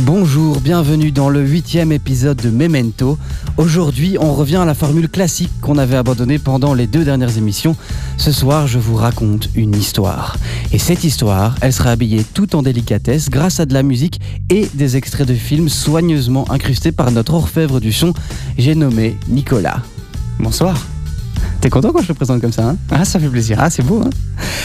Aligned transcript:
Bonjour, 0.00 0.60
bienvenue 0.60 1.10
dans 1.10 1.30
le 1.30 1.40
huitième 1.40 1.90
épisode 1.90 2.36
de 2.36 2.50
Memento. 2.50 3.16
Aujourd'hui, 3.56 4.18
on 4.20 4.34
revient 4.34 4.56
à 4.56 4.66
la 4.66 4.74
formule 4.74 5.08
classique 5.08 5.50
qu'on 5.62 5.78
avait 5.78 5.96
abandonnée 5.96 6.38
pendant 6.38 6.74
les 6.74 6.86
deux 6.86 7.02
dernières 7.02 7.38
émissions. 7.38 7.74
Ce 8.18 8.30
soir, 8.30 8.66
je 8.66 8.78
vous 8.78 8.94
raconte 8.94 9.48
une 9.54 9.74
histoire. 9.74 10.36
Et 10.70 10.78
cette 10.78 11.02
histoire, 11.02 11.54
elle 11.62 11.72
sera 11.72 11.92
habillée 11.92 12.24
tout 12.34 12.56
en 12.56 12.62
délicatesse 12.62 13.30
grâce 13.30 13.58
à 13.58 13.64
de 13.64 13.72
la 13.72 13.82
musique 13.82 14.20
et 14.50 14.68
des 14.74 14.98
extraits 14.98 15.26
de 15.26 15.34
films 15.34 15.70
soigneusement 15.70 16.50
incrustés 16.50 16.92
par 16.92 17.10
notre 17.10 17.32
orfèvre 17.32 17.80
du 17.80 17.92
son, 17.92 18.12
j'ai 18.58 18.74
nommé 18.74 19.16
Nicolas. 19.28 19.80
Bonsoir. 20.38 20.76
T'es 21.60 21.70
content 21.70 21.90
quand 21.92 22.02
je 22.02 22.08
te 22.08 22.12
présente 22.12 22.40
comme 22.40 22.52
ça 22.52 22.68
hein 22.70 22.76
Ah, 22.90 23.04
ça 23.04 23.18
fait 23.18 23.28
plaisir. 23.28 23.58
Ah, 23.60 23.70
c'est 23.70 23.82
beau. 23.82 24.02
Hein 24.04 24.10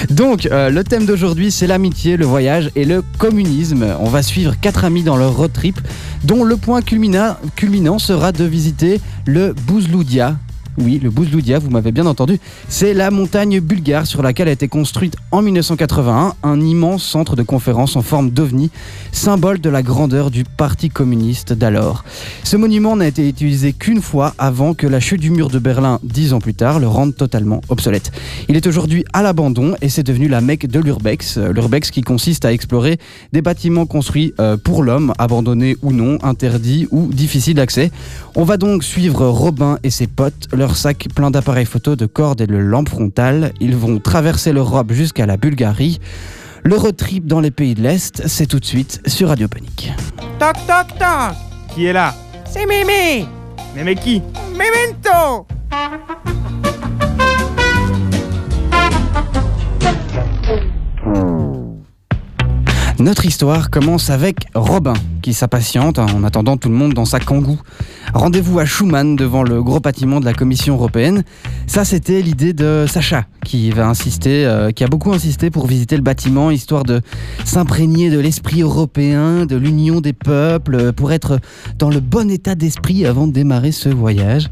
Donc, 0.09 0.45
euh, 0.45 0.70
le 0.70 0.84
thème 0.84 1.05
d'aujourd'hui, 1.05 1.52
c'est 1.52 1.66
l'amitié, 1.68 2.18
le 2.18 2.26
voyage 2.26 2.70
et 2.76 2.86
le 2.86 3.02
communisme. 3.18 3.86
On 3.99 4.09
va 4.09 4.22
suivre 4.22 4.55
quatre 4.59 4.84
amis 4.86 5.02
dans 5.02 5.16
leur 5.18 5.35
road 5.35 5.52
trip, 5.54 5.80
dont 6.23 6.44
le 6.44 6.58
point 6.58 6.82
culmina- 6.82 7.38
culminant 7.55 7.98
sera 7.98 8.32
de 8.32 8.44
visiter 8.44 8.99
le 9.26 9.54
Bouzloudia. 9.68 10.35
Oui, 10.78 11.00
le 11.04 11.10
Bouzloudia, 11.10 11.60
vous 11.60 11.70
m'avez 11.70 11.92
bien 11.92 12.06
entendu. 12.06 12.40
C'est 12.70 12.94
la 12.94 13.12
montagne 13.12 13.60
bulgare 13.60 14.08
sur 14.08 14.22
laquelle 14.22 14.48
a 14.48 14.52
été 14.52 14.68
construite 14.68 15.16
en 15.32 15.41
1981 15.41 16.34
un 16.44 16.62
immense 16.62 17.04
centre 17.04 17.36
de 17.36 17.44
conférence 17.44 17.96
en 17.96 18.02
forme 18.02 18.30
d'ovni, 18.30 18.72
symbole 19.12 19.60
de 19.60 19.70
la 19.70 19.84
grandeur 19.84 20.32
du 20.32 20.44
Parti 20.46 20.90
communiste 20.90 21.52
d'alors. 21.52 22.05
Ce 22.44 22.55
monument 22.55 22.96
n'a 22.96 23.08
été 23.08 23.28
utilisé 23.28 23.74
qu'une 23.74 24.02
fois 24.02 24.34
avant 24.38 24.74
que 24.74 24.88
la 24.88 25.00
chute 25.00 25.20
du 25.20 25.30
mur 25.30 25.50
de 25.50 25.60
Berlin, 25.60 26.00
dix 26.04 26.34
ans 26.34 26.40
plus 26.40 26.54
tard, 26.54 26.80
le 26.80 26.88
rende 26.88 27.16
totalement 27.16 27.62
obsolète. 27.70 28.12
Il 28.48 28.56
est 28.56 28.66
aujourd'hui 28.66 29.04
à 29.12 29.22
l'abandon 29.22 29.76
et 29.82 29.90
c'est 29.90 30.04
devenu 30.04 30.30
la 30.30 30.40
mecque 30.40 30.68
de 30.68 30.80
l'urbex. 30.80 31.38
Euh, 31.38 31.52
L'urbex 31.52 31.91
qui 31.91 32.02
consiste 32.02 32.46
à 32.46 32.54
explorer 32.54 32.98
des 33.34 33.41
bâtiments 33.41 33.85
construits 33.85 34.34
euh, 34.40 34.56
pour 34.58 34.84
l'homme, 34.84 35.13
abandonnés 35.18 35.76
ou 35.82 35.91
non, 35.91 36.18
interdits 36.24 36.88
ou 36.91 37.08
difficiles 37.08 37.56
d'accès. 37.56 37.91
On 38.35 38.44
va 38.46 38.58
donc 38.58 38.84
suivre 38.84 39.28
Robin 39.28 39.78
et 39.84 39.90
ses 39.90 40.08
potes, 40.08 40.48
leur 40.62 40.77
sac 40.77 41.07
plein 41.15 41.31
d'appareils 41.31 41.65
photo, 41.65 41.95
de 41.95 42.05
cordes 42.05 42.40
et 42.40 42.45
de 42.45 42.55
lampes 42.55 42.90
frontales. 42.90 43.51
Ils 43.59 43.76
vont 43.76 43.98
traverser 43.98 44.54
l'Europe 44.54 44.93
jusqu'à 44.93 45.26
la 45.26 45.35
Bulgarie. 45.35 45.99
Le 46.63 46.76
road 46.76 46.95
trip 46.95 47.26
dans 47.26 47.40
les 47.40 47.49
pays 47.49 47.73
de 47.73 47.81
l'Est, 47.81 48.27
c'est 48.27 48.45
tout 48.45 48.59
de 48.59 48.65
suite 48.65 49.01
sur 49.07 49.29
Radio 49.29 49.48
Panique. 49.48 49.91
Toc 50.37 50.54
toc 50.67 50.99
toc 50.99 51.35
Qui 51.73 51.85
est 51.85 51.93
là? 51.93 52.13
C'est 52.45 52.67
Mémé 52.67 53.26
Mémé 53.76 53.95
qui? 53.95 54.21
Memento 54.51 55.48
Notre 62.99 63.26
histoire 63.26 63.71
commence 63.71 64.12
avec 64.12 64.45
Robin, 64.53 64.94
qui 65.23 65.34
s'impatiente 65.34 65.97
en 65.97 66.23
attendant 66.23 66.57
tout 66.57 66.69
le 66.69 66.75
monde 66.75 66.94
dans 66.94 67.06
sa 67.06 67.19
kangou. 67.19 67.59
Rendez-vous 68.13 68.59
à 68.59 68.66
Schumann 68.66 69.16
devant 69.16 69.41
le 69.41 69.63
gros 69.63 69.79
bâtiment 69.79 70.19
de 70.19 70.25
la 70.25 70.34
Commission 70.34 70.75
européenne. 70.75 71.23
Ça, 71.66 71.85
c'était 71.85 72.22
l'idée 72.22 72.51
de 72.51 72.85
Sacha, 72.88 73.25
qui 73.45 73.72
va 73.72 73.88
insister, 73.88 74.45
euh, 74.45 74.72
qui 74.72 74.84
a 74.84 74.88
beaucoup 74.88 75.13
insisté 75.13 75.50
pour 75.50 75.66
visiter 75.66 75.95
le 75.95 76.01
bâtiment, 76.01 76.51
histoire 76.51 76.84
de 76.84 77.01
s'imprégner 77.45 78.09
de 78.09 78.19
l'esprit 78.19 78.61
européen, 78.61 79.45
de 79.45 79.55
l'union 79.55 80.01
des 80.01 80.13
peuples, 80.13 80.75
euh, 80.75 80.91
pour 80.91 81.13
être 81.13 81.39
dans 81.79 81.89
le 81.89 82.01
bon 82.01 82.29
état 82.29 82.55
d'esprit 82.55 83.05
avant 83.05 83.27
de 83.27 83.31
démarrer 83.31 83.71
ce 83.71 83.88
voyage. 83.88 84.50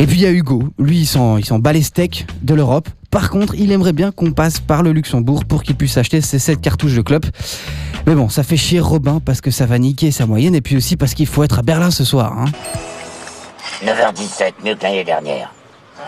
Et 0.00 0.06
puis 0.06 0.16
il 0.16 0.22
y 0.22 0.26
a 0.26 0.32
Hugo, 0.32 0.64
lui 0.78 1.00
il 1.00 1.06
s'en 1.06 1.38
bat 1.60 1.72
les 1.72 1.82
steaks 1.82 2.26
de 2.42 2.54
l'Europe. 2.54 2.88
Par 3.12 3.28
contre, 3.28 3.54
il 3.54 3.70
aimerait 3.72 3.92
bien 3.92 4.10
qu'on 4.10 4.32
passe 4.32 4.58
par 4.58 4.82
le 4.82 4.90
Luxembourg 4.90 5.44
pour 5.44 5.62
qu'il 5.62 5.76
puisse 5.76 5.98
acheter 5.98 6.22
ses 6.22 6.38
7 6.38 6.62
cartouches 6.62 6.96
de 6.96 7.02
clope. 7.02 7.26
Mais 8.06 8.14
bon, 8.14 8.30
ça 8.30 8.42
fait 8.42 8.56
chier 8.56 8.80
Robin 8.80 9.20
parce 9.22 9.42
que 9.42 9.50
ça 9.50 9.66
va 9.66 9.78
niquer 9.78 10.10
sa 10.10 10.24
moyenne 10.24 10.54
et 10.54 10.62
puis 10.62 10.78
aussi 10.78 10.96
parce 10.96 11.12
qu'il 11.12 11.26
faut 11.26 11.44
être 11.44 11.58
à 11.58 11.62
Berlin 11.62 11.90
ce 11.90 12.04
soir. 12.04 12.32
hein. 12.38 12.46
9h17, 13.84 14.64
mieux 14.64 14.74
que 14.74 14.82
l'année 14.82 15.04
dernière. 15.04 15.52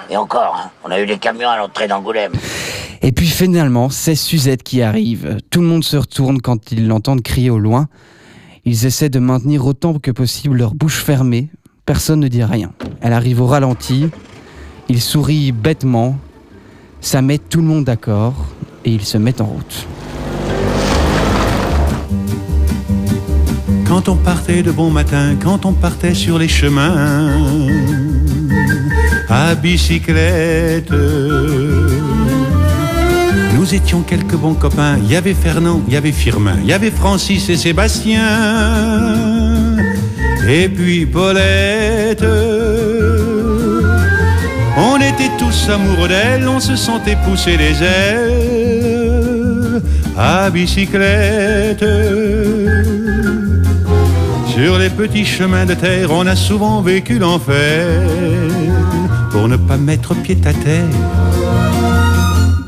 Et 0.08 0.16
encore, 0.16 0.56
hein, 0.58 0.70
on 0.82 0.90
a 0.90 0.98
eu 0.98 1.04
des 1.04 1.18
camions 1.18 1.50
à 1.50 1.58
l'entrée 1.58 1.88
d'Angoulême. 1.88 2.32
Et 3.02 3.12
puis 3.12 3.26
finalement, 3.26 3.90
c'est 3.90 4.14
Suzette 4.14 4.62
qui 4.62 4.80
arrive. 4.80 5.36
Tout 5.50 5.60
le 5.60 5.66
monde 5.66 5.84
se 5.84 5.98
retourne 5.98 6.40
quand 6.40 6.72
ils 6.72 6.88
l'entendent 6.88 7.22
crier 7.22 7.50
au 7.50 7.58
loin. 7.58 7.88
Ils 8.64 8.86
essaient 8.86 9.10
de 9.10 9.18
maintenir 9.18 9.66
autant 9.66 9.98
que 9.98 10.10
possible 10.10 10.56
leur 10.56 10.74
bouche 10.74 11.02
fermée. 11.02 11.50
Personne 11.84 12.20
ne 12.20 12.28
dit 12.28 12.42
rien. 12.44 12.72
Elle 13.02 13.12
arrive 13.12 13.42
au 13.42 13.46
ralenti. 13.46 14.08
Il 14.88 15.02
sourit 15.02 15.52
bêtement. 15.52 16.16
Ça 17.04 17.20
met 17.20 17.36
tout 17.36 17.60
le 17.60 17.66
monde 17.66 17.84
d'accord. 17.84 18.32
Et 18.86 18.90
ils 18.90 19.04
se 19.04 19.18
mettent 19.18 19.42
en 19.42 19.44
route. 19.44 19.86
Quand 23.86 24.08
on 24.08 24.16
partait 24.16 24.62
de 24.62 24.70
bon 24.70 24.90
matin, 24.90 25.34
quand 25.40 25.66
on 25.66 25.74
partait 25.74 26.14
sur 26.14 26.38
les 26.38 26.48
chemins, 26.48 27.36
à 29.28 29.54
bicyclette. 29.54 30.90
Nous 33.54 33.74
étions 33.74 34.00
quelques 34.00 34.36
bons 34.36 34.54
copains. 34.54 34.96
Il 35.04 35.12
y 35.12 35.16
avait 35.16 35.34
Fernand, 35.34 35.82
il 35.86 35.92
y 35.92 35.96
avait 35.98 36.10
Firmin, 36.10 36.56
il 36.62 36.66
y 36.66 36.72
avait 36.72 36.90
Francis 36.90 37.50
et 37.50 37.56
Sébastien. 37.58 38.22
Et 40.48 40.70
puis 40.70 41.04
Paulette. 41.04 42.24
On 44.76 44.96
était 44.96 45.30
tous 45.38 45.70
amoureux 45.70 46.08
d'elle, 46.08 46.48
on 46.48 46.58
se 46.58 46.74
sentait 46.74 47.16
pousser 47.24 47.56
les 47.56 47.82
ailes 47.82 49.82
à 50.16 50.50
bicyclette. 50.50 51.84
Sur 54.48 54.78
les 54.78 54.90
petits 54.90 55.24
chemins 55.24 55.66
de 55.66 55.74
terre, 55.74 56.10
on 56.10 56.26
a 56.26 56.36
souvent 56.36 56.80
vécu 56.80 57.18
l'enfer 57.18 58.02
pour 59.30 59.48
ne 59.48 59.56
pas 59.56 59.76
mettre 59.76 60.14
pied 60.14 60.38
à 60.44 60.52
terre 60.52 60.84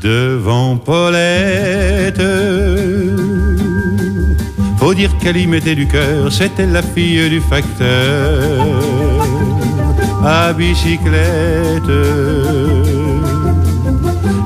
devant 0.01 0.77
Paulette. 0.77 2.21
Faut 4.77 4.93
dire 4.93 5.17
qu'elle 5.17 5.37
y 5.37 5.47
mettait 5.47 5.75
du 5.75 5.87
cœur, 5.87 6.31
c'était 6.31 6.65
la 6.65 6.81
fille 6.81 7.29
du 7.29 7.41
facteur 7.41 8.76
à 10.27 10.51
bicyclette. 10.51 11.93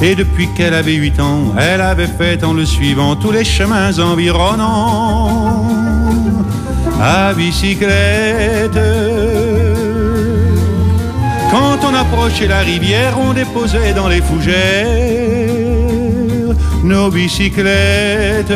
Et 0.02 0.16
depuis 0.16 0.47
qu'elle 0.56 0.75
avait 0.75 0.94
huit 0.94 1.19
ans, 1.19 1.53
elle 1.58 1.81
avait 1.81 2.14
fait 2.19 2.44
en 2.44 2.53
le 2.53 2.66
suivant 2.66 3.16
tous 3.16 3.31
les 3.31 3.44
chemins 3.44 3.97
environnants 3.97 5.66
à 7.02 7.34
bicyclette. 7.34 8.80
Quand 11.50 11.80
on 11.84 11.94
approchait 11.96 12.48
la 12.48 12.59
rivière, 12.59 13.18
on 13.19 13.34
déposait 13.34 13.94
dans 13.94 14.08
les 14.08 14.22
fougères 14.22 14.88
nos 16.84 17.09
bicyclettes. 17.09 18.53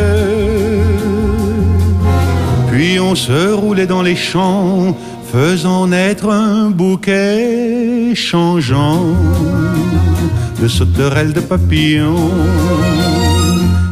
Puis 2.72 3.00
on 3.00 3.16
se 3.16 3.52
roulait 3.52 3.88
dans 3.88 4.02
les 4.02 4.16
champs, 4.16 4.96
faisant 5.36 5.88
naître 5.88 6.30
un 6.30 6.70
bouquet 6.70 8.16
changeant 8.16 9.04
de 10.62 10.68
sauterelles, 10.70 11.34
de 11.34 11.42
papillons 11.42 12.32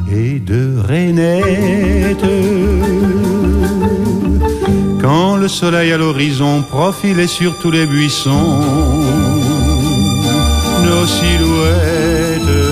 et 0.09 0.39
de 0.39 0.77
rainettes. 0.88 2.38
Quand 5.01 5.35
le 5.35 5.50
soleil 5.50 5.91
à 5.91 5.97
l'horizon 5.97 6.62
profilait 6.62 7.27
sur 7.27 7.57
tous 7.59 7.71
les 7.71 7.88
buissons, 7.88 8.62
nos 10.85 11.06
silhouettes. 11.06 12.63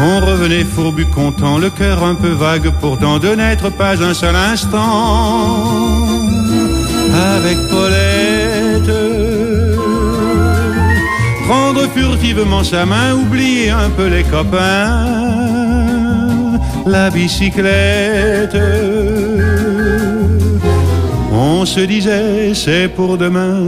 On 0.00 0.20
revenait 0.24 0.64
fourbu 0.64 1.06
content, 1.06 1.58
le 1.58 1.70
cœur 1.70 2.04
un 2.04 2.14
peu 2.14 2.30
vague 2.30 2.70
pourtant 2.80 3.18
de 3.18 3.30
n'être 3.34 3.68
pas 3.70 4.00
un 4.00 4.14
seul 4.14 4.36
instant 4.36 6.09
avec 7.14 7.58
Paulette. 7.68 8.92
Prendre 11.46 11.88
furtivement 11.88 12.62
sa 12.62 12.86
main, 12.86 13.14
oublier 13.14 13.70
un 13.70 13.90
peu 13.90 14.06
les 14.06 14.22
copains, 14.24 15.06
la 16.86 17.10
bicyclette. 17.10 18.56
On 21.32 21.64
se 21.64 21.80
disait 21.80 22.54
c'est 22.54 22.88
pour 22.88 23.18
demain. 23.18 23.62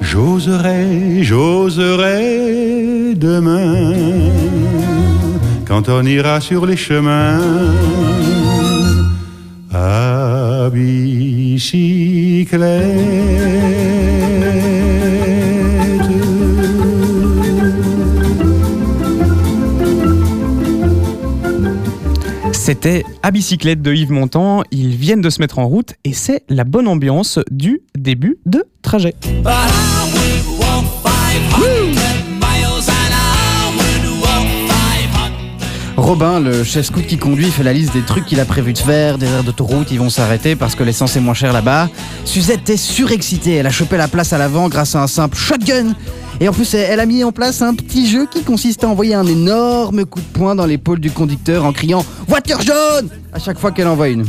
J'oserai, 0.00 1.22
j'oserai 1.22 3.14
demain. 3.14 3.92
Quand 5.66 5.88
on 5.88 6.04
ira 6.04 6.40
sur 6.40 6.64
les 6.66 6.76
chemins 6.76 7.40
bicyclette. 10.70 12.56
C'était 22.52 23.04
à 23.22 23.30
bicyclette 23.30 23.80
de 23.80 23.94
Yves 23.94 24.10
Montand. 24.10 24.64
Ils 24.72 24.96
viennent 24.96 25.20
de 25.20 25.30
se 25.30 25.40
mettre 25.40 25.60
en 25.60 25.68
route 25.68 25.94
et 26.04 26.12
c'est 26.12 26.42
la 26.48 26.64
bonne 26.64 26.88
ambiance 26.88 27.38
du 27.50 27.82
début 27.96 28.38
de 28.44 28.64
trajet. 28.82 29.14
Robin, 35.96 36.40
le 36.40 36.62
chef 36.62 36.86
scout 36.86 37.06
qui 37.06 37.16
conduit, 37.16 37.50
fait 37.50 37.62
la 37.62 37.72
liste 37.72 37.94
des 37.94 38.02
trucs 38.02 38.26
qu'il 38.26 38.38
a 38.38 38.44
prévu 38.44 38.72
de 38.72 38.78
faire, 38.78 39.16
des 39.16 39.26
aires 39.26 39.42
d'autoroute, 39.42 39.90
ils 39.90 39.98
vont 39.98 40.10
s'arrêter 40.10 40.54
parce 40.54 40.74
que 40.74 40.84
l'essence 40.84 41.16
est 41.16 41.20
moins 41.20 41.34
chère 41.34 41.52
là-bas. 41.52 41.88
Suzette 42.24 42.68
est 42.68 42.76
surexcitée, 42.76 43.54
elle 43.54 43.66
a 43.66 43.70
chopé 43.70 43.96
la 43.96 44.06
place 44.06 44.32
à 44.32 44.38
l'avant 44.38 44.68
grâce 44.68 44.94
à 44.94 45.02
un 45.02 45.06
simple 45.06 45.36
shotgun. 45.36 45.94
Et 46.38 46.48
en 46.48 46.52
plus, 46.52 46.74
elle 46.74 47.00
a 47.00 47.06
mis 47.06 47.24
en 47.24 47.32
place 47.32 47.62
un 47.62 47.74
petit 47.74 48.06
jeu 48.08 48.26
qui 48.30 48.42
consiste 48.42 48.84
à 48.84 48.88
envoyer 48.88 49.14
un 49.14 49.26
énorme 49.26 50.04
coup 50.04 50.20
de 50.20 50.38
poing 50.38 50.54
dans 50.54 50.66
l'épaule 50.66 51.00
du 51.00 51.10
conducteur 51.10 51.64
en 51.64 51.72
criant 51.72 52.04
Voiture 52.28 52.60
jaune 52.60 53.08
à 53.32 53.38
chaque 53.38 53.58
fois 53.58 53.72
qu'elle 53.72 53.88
envoie 53.88 54.08
une. 54.08 54.26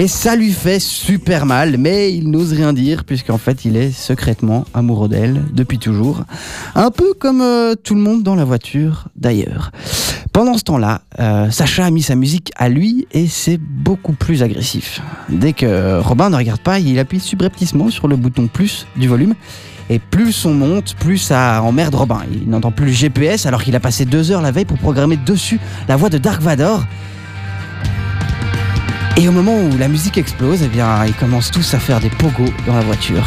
Et 0.00 0.08
ça 0.08 0.34
lui 0.34 0.50
fait 0.50 0.80
super 0.80 1.44
mal, 1.44 1.76
mais 1.76 2.10
il 2.10 2.30
n'ose 2.30 2.54
rien 2.54 2.72
dire 2.72 3.04
puisqu'en 3.04 3.36
fait 3.36 3.66
il 3.66 3.76
est 3.76 3.90
secrètement 3.90 4.64
amoureux 4.72 5.10
d'elle 5.10 5.42
depuis 5.52 5.78
toujours. 5.78 6.24
Un 6.74 6.90
peu 6.90 7.12
comme 7.12 7.42
euh, 7.42 7.74
tout 7.74 7.94
le 7.94 8.00
monde 8.00 8.22
dans 8.22 8.34
la 8.34 8.46
voiture 8.46 9.08
d'ailleurs. 9.14 9.72
Pendant 10.32 10.56
ce 10.56 10.64
temps-là, 10.64 11.02
euh, 11.18 11.50
Sacha 11.50 11.84
a 11.84 11.90
mis 11.90 12.00
sa 12.00 12.14
musique 12.14 12.50
à 12.56 12.70
lui 12.70 13.08
et 13.12 13.28
c'est 13.28 13.58
beaucoup 13.58 14.14
plus 14.14 14.42
agressif. 14.42 15.02
Dès 15.28 15.52
que 15.52 16.00
Robin 16.00 16.30
ne 16.30 16.36
regarde 16.36 16.62
pas, 16.62 16.78
il 16.78 16.98
appuie 16.98 17.20
subrepticement 17.20 17.90
sur 17.90 18.08
le 18.08 18.16
bouton 18.16 18.46
plus 18.46 18.86
du 18.96 19.06
volume. 19.06 19.34
Et 19.90 19.98
plus 19.98 20.32
son 20.32 20.54
monte, 20.54 20.94
plus 20.94 21.18
ça 21.18 21.60
emmerde 21.62 21.94
Robin. 21.94 22.22
Il 22.32 22.48
n'entend 22.48 22.70
plus 22.70 22.86
le 22.86 22.92
GPS 22.92 23.44
alors 23.44 23.62
qu'il 23.62 23.76
a 23.76 23.80
passé 23.80 24.06
deux 24.06 24.30
heures 24.30 24.40
la 24.40 24.50
veille 24.50 24.64
pour 24.64 24.78
programmer 24.78 25.18
dessus 25.18 25.60
la 25.88 25.96
voix 25.96 26.08
de 26.08 26.16
Dark 26.16 26.40
Vador. 26.40 26.86
Et 29.16 29.28
au 29.28 29.32
moment 29.32 29.56
où 29.60 29.76
la 29.76 29.88
musique 29.88 30.18
explose, 30.18 30.62
eh 30.62 30.68
bien, 30.68 31.04
ils 31.04 31.14
commencent 31.14 31.50
tous 31.50 31.74
à 31.74 31.78
faire 31.78 32.00
des 32.00 32.10
pogos 32.10 32.52
dans 32.66 32.74
la 32.74 32.82
voiture. 32.82 33.26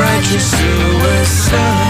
French 0.00 0.34
uh, 0.34 0.38
suicide 0.38 1.89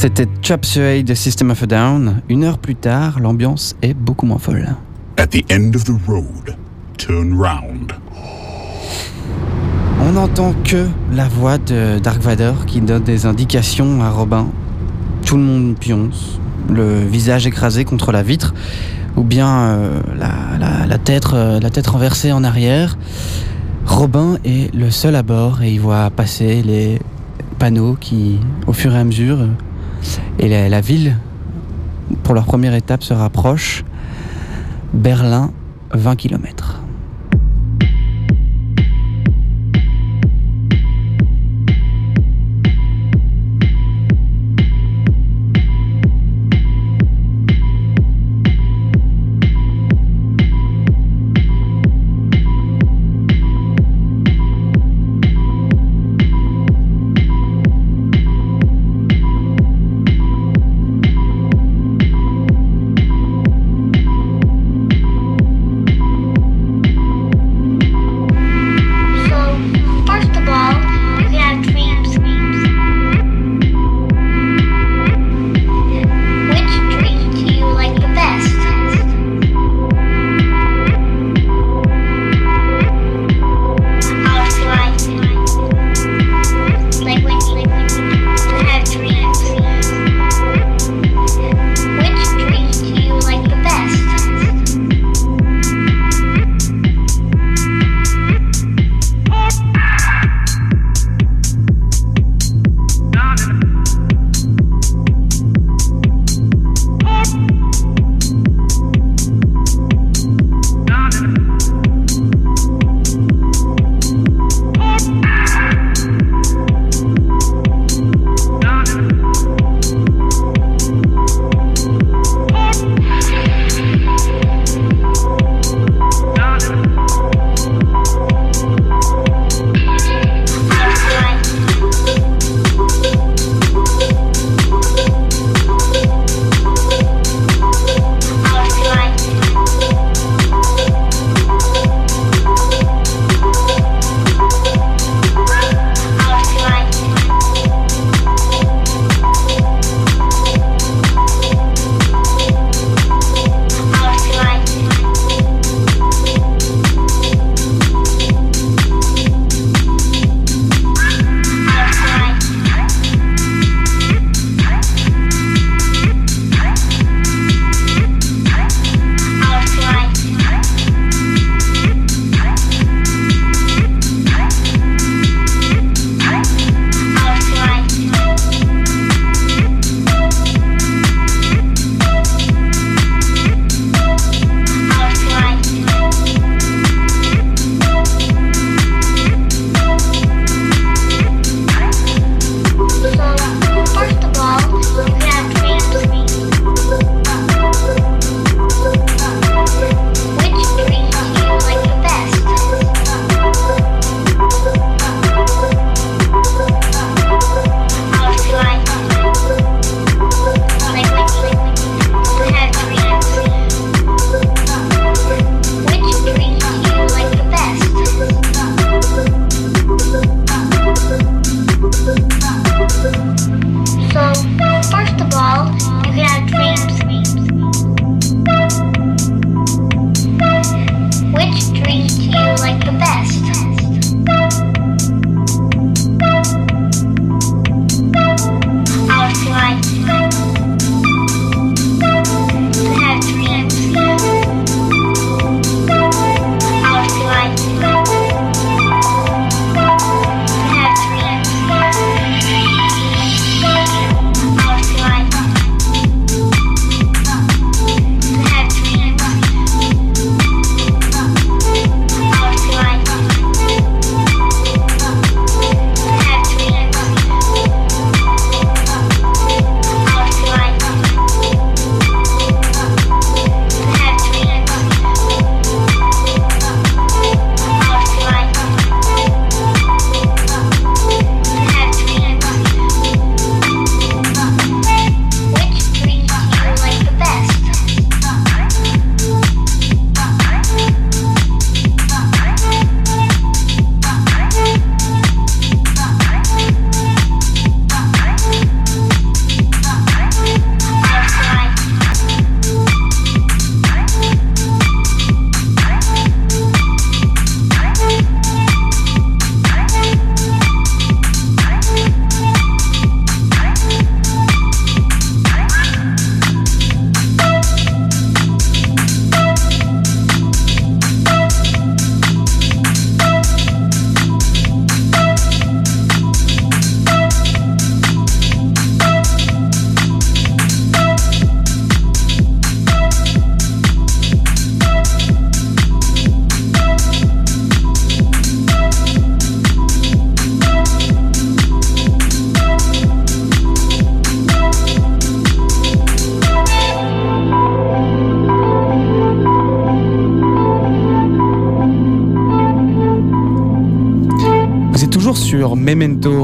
C'était 0.00 0.26
Chop 0.40 0.64
Suey 0.64 1.02
de 1.02 1.12
System 1.12 1.50
of 1.50 1.62
a 1.62 1.66
Down. 1.66 2.22
Une 2.30 2.44
heure 2.44 2.56
plus 2.56 2.74
tard, 2.74 3.20
l'ambiance 3.20 3.76
est 3.82 3.92
beaucoup 3.92 4.24
moins 4.24 4.38
folle. 4.38 4.68
At 5.18 5.26
the 5.26 5.44
end 5.52 5.72
of 5.74 5.84
the 5.84 5.92
road, 6.08 6.56
turn 6.96 7.34
round. 7.34 7.92
On 10.02 10.12
n'entend 10.12 10.54
que 10.64 10.86
la 11.12 11.28
voix 11.28 11.58
de 11.58 11.98
Dark 11.98 12.22
Vador 12.22 12.64
qui 12.64 12.80
donne 12.80 13.02
des 13.02 13.26
indications 13.26 14.02
à 14.02 14.08
Robin. 14.08 14.46
Tout 15.26 15.36
le 15.36 15.42
monde 15.42 15.76
pionce, 15.78 16.40
le 16.70 17.00
visage 17.04 17.46
écrasé 17.46 17.84
contre 17.84 18.10
la 18.10 18.22
vitre, 18.22 18.54
ou 19.16 19.22
bien 19.22 19.48
euh, 19.48 20.00
la, 20.18 20.56
la- 20.58 20.86
la 20.86 20.98
tête, 20.98 21.28
euh, 21.34 21.60
la 21.60 21.68
tête 21.68 21.86
renversée 21.88 22.32
en 22.32 22.42
arrière. 22.42 22.96
Robin 23.84 24.38
est 24.46 24.74
le 24.74 24.90
seul 24.90 25.14
à 25.14 25.22
bord 25.22 25.60
et 25.62 25.70
il 25.74 25.80
voit 25.80 26.08
passer 26.08 26.62
les 26.62 26.98
panneaux 27.58 27.98
qui, 28.00 28.38
au 28.66 28.72
fur 28.72 28.94
et 28.94 28.98
à 28.98 29.04
mesure, 29.04 29.38
et 30.38 30.48
la, 30.48 30.80
ville, 30.80 31.16
pour 32.22 32.34
leur 32.34 32.44
première 32.44 32.74
étape, 32.74 33.02
se 33.02 33.14
rapproche. 33.14 33.84
Berlin, 34.92 35.52
20 35.92 36.16
km. 36.16 36.79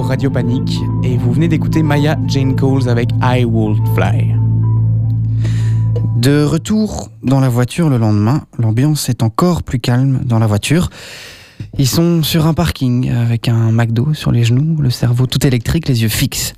Radio 0.07 0.31
Panic 0.31 0.79
et 1.03 1.17
vous 1.17 1.33
venez 1.33 1.49
d'écouter 1.49 1.83
Maya 1.83 2.17
Jane 2.29 2.55
Coles 2.55 2.89
avec 2.89 3.09
I 3.23 3.45
Will 3.45 3.77
Fly. 3.95 4.35
De 6.17 6.45
retour 6.45 7.11
dans 7.23 7.41
la 7.41 7.49
voiture 7.49 7.89
le 7.91 7.99
lendemain, 7.99 8.43
l'ambiance 8.59 9.09
est 9.09 9.23
encore 9.23 9.63
plus 9.63 9.79
calme 9.81 10.21
dans 10.25 10.39
la 10.39 10.47
voiture. 10.47 10.91
Ils 11.79 11.89
sont 11.89 12.23
sur 12.23 12.47
un 12.47 12.55
parking 12.55 13.11
avec 13.11 13.49
un 13.49 13.73
McDo 13.73 14.15
sur 14.15 14.33
les 14.33 14.45
genoux, 14.45 14.81
le 14.81 14.91
cerveau 14.91 15.27
tout 15.27 15.45
électrique, 15.47 15.89
les 15.89 16.03
yeux 16.03 16.09
fixes. 16.09 16.55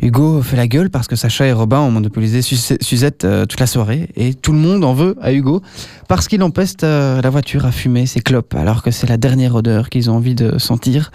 Hugo 0.00 0.40
fait 0.42 0.56
la 0.56 0.68
gueule 0.68 0.90
parce 0.90 1.08
que 1.08 1.16
Sacha 1.16 1.44
et 1.46 1.52
Robin 1.52 1.80
ont 1.80 1.90
monopolisé 1.90 2.40
Su- 2.40 2.76
Suzette 2.80 3.24
euh, 3.24 3.46
toute 3.46 3.58
la 3.58 3.66
soirée 3.66 4.08
et 4.14 4.32
tout 4.32 4.52
le 4.52 4.58
monde 4.58 4.84
en 4.84 4.94
veut 4.94 5.16
à 5.20 5.32
Hugo 5.32 5.60
parce 6.06 6.28
qu'il 6.28 6.40
empeste 6.44 6.84
euh, 6.84 7.20
la 7.20 7.30
voiture 7.30 7.66
à 7.66 7.72
fumer 7.72 8.06
ses 8.06 8.20
clopes 8.20 8.54
alors 8.54 8.84
que 8.84 8.92
c'est 8.92 9.08
la 9.08 9.16
dernière 9.16 9.56
odeur 9.56 9.88
qu'ils 9.88 10.08
ont 10.08 10.14
envie 10.14 10.36
de 10.36 10.56
sentir. 10.58 11.10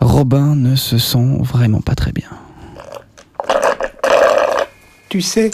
Robin 0.00 0.54
ne 0.56 0.76
se 0.76 0.98
sent 0.98 1.38
vraiment 1.40 1.80
pas 1.80 1.94
très 1.94 2.12
bien. 2.12 2.28
Tu 5.08 5.20
sais, 5.20 5.50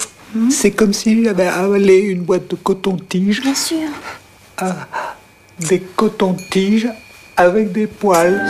c'est 0.51 0.71
comme 0.71 0.93
si 0.93 1.25
j'avais 1.25 1.47
avalé 1.47 1.99
une 1.99 2.23
boîte 2.23 2.51
de 2.51 2.57
coton-tige. 2.57 3.43
Bien 3.43 3.55
sûr. 3.55 3.89
Ah, 4.59 4.87
des 5.69 5.81
cotons-tiges 5.81 6.89
avec 7.37 7.73
des 7.73 7.87
poils. 7.87 8.41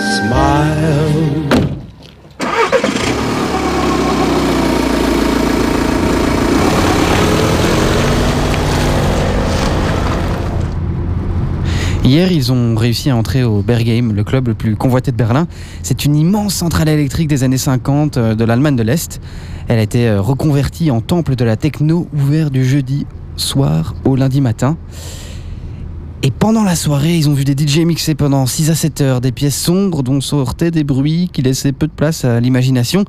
Hier, 12.07 12.31
ils 12.31 12.53
ont 12.53 12.77
réussi 12.77 13.11
à 13.11 13.17
entrer 13.17 13.43
au 13.43 13.63
Bergheim, 13.63 14.13
le 14.13 14.23
club 14.23 14.47
le 14.47 14.55
plus 14.55 14.77
convoité 14.77 15.11
de 15.11 15.17
Berlin. 15.17 15.49
C'est 15.83 16.05
une 16.05 16.15
immense 16.15 16.55
centrale 16.55 16.89
électrique 16.89 17.27
des 17.27 17.43
années 17.43 17.59
50 17.59 18.17
euh, 18.17 18.35
de 18.37 18.45
l'Allemagne 18.45 18.77
de 18.77 18.85
l'Est. 18.85 19.21
Elle 19.67 19.81
a 19.81 19.83
été 19.83 20.07
euh, 20.07 20.21
reconvertie 20.21 20.93
en 20.93 21.01
temple 21.01 21.35
de 21.35 21.45
la 21.45 21.57
techno 21.57 22.07
ouvert 22.15 22.53
du 22.53 22.65
jeudi 22.65 23.07
soir 23.35 23.97
au 24.05 24.15
lundi 24.15 24.41
matin. 24.41 24.77
Et 26.23 26.31
pendant 26.31 26.63
la 26.63 26.77
soirée, 26.77 27.17
ils 27.17 27.29
ont 27.29 27.35
vu 27.35 27.43
des 27.43 27.57
DJ 27.61 27.79
mixer 27.81 28.15
pendant 28.15 28.47
6 28.47 28.71
à 28.71 28.77
7 28.77 29.01
heures, 29.01 29.21
des 29.21 29.33
pièces 29.33 29.61
sombres 29.61 30.05
dont 30.05 30.21
sortaient 30.21 30.71
des 30.71 30.85
bruits 30.85 31.29
qui 31.33 31.43
laissaient 31.43 31.73
peu 31.73 31.89
de 31.89 31.93
place 31.93 32.25
à 32.25 32.39
l'imagination. 32.39 33.05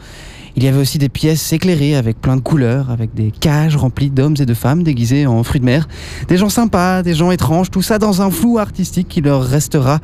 Il 0.58 0.64
y 0.64 0.68
avait 0.68 0.80
aussi 0.80 0.98
des 0.98 1.08
pièces 1.08 1.54
éclairées 1.54 1.96
avec 1.96 2.20
plein 2.20 2.36
de 2.36 2.42
couleurs, 2.42 2.90
avec 2.90 3.14
des 3.14 3.30
cages 3.30 3.76
remplies 3.76 4.10
d'hommes 4.10 4.34
et 4.40 4.46
de 4.48 4.56
femmes 4.56 4.82
déguisés 4.82 5.28
en 5.28 5.44
fruits 5.44 5.60
de 5.60 5.66
mer, 5.66 5.88
des 6.28 6.38
gens 6.38 6.50
sympas, 6.50 7.04
des 7.04 7.14
gens 7.14 7.30
étranges, 7.30 7.70
tout 7.70 7.84
ça 7.84 8.00
dans 8.00 8.24
un 8.24 8.32
flou 8.32 8.58
artistique 8.58 9.08
qui 9.08 9.22
leur 9.22 9.44
restera 9.44 10.00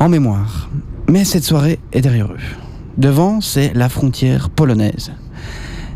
en 0.00 0.08
mémoire. 0.08 0.70
Mais 1.08 1.24
cette 1.24 1.44
soirée 1.44 1.78
est 1.92 2.00
derrière 2.00 2.32
eux. 2.32 2.40
Devant, 2.98 3.40
c'est 3.40 3.74
la 3.74 3.88
frontière 3.88 4.50
polonaise. 4.50 5.12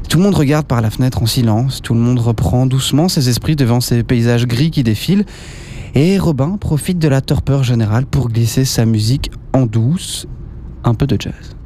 Tout 0.08 0.18
le 0.18 0.22
monde 0.22 0.36
regarde 0.36 0.66
par 0.66 0.82
la 0.82 0.90
fenêtre 0.90 1.20
en 1.24 1.26
silence, 1.26 1.82
tout 1.82 1.94
le 1.94 2.00
monde 2.00 2.20
reprend 2.20 2.66
doucement 2.66 3.08
ses 3.08 3.28
esprits 3.28 3.56
devant 3.56 3.80
ces 3.80 4.04
paysages 4.04 4.46
gris 4.46 4.70
qui 4.70 4.84
défilent, 4.84 5.24
et 5.96 6.16
Robin 6.20 6.58
profite 6.60 7.00
de 7.00 7.08
la 7.08 7.22
torpeur 7.22 7.64
générale 7.64 8.06
pour 8.06 8.28
glisser 8.28 8.64
sa 8.64 8.86
musique 8.86 9.32
en 9.52 9.66
douce, 9.66 10.28
un 10.84 10.94
peu 10.94 11.08
de 11.08 11.16
jazz. 11.20 11.56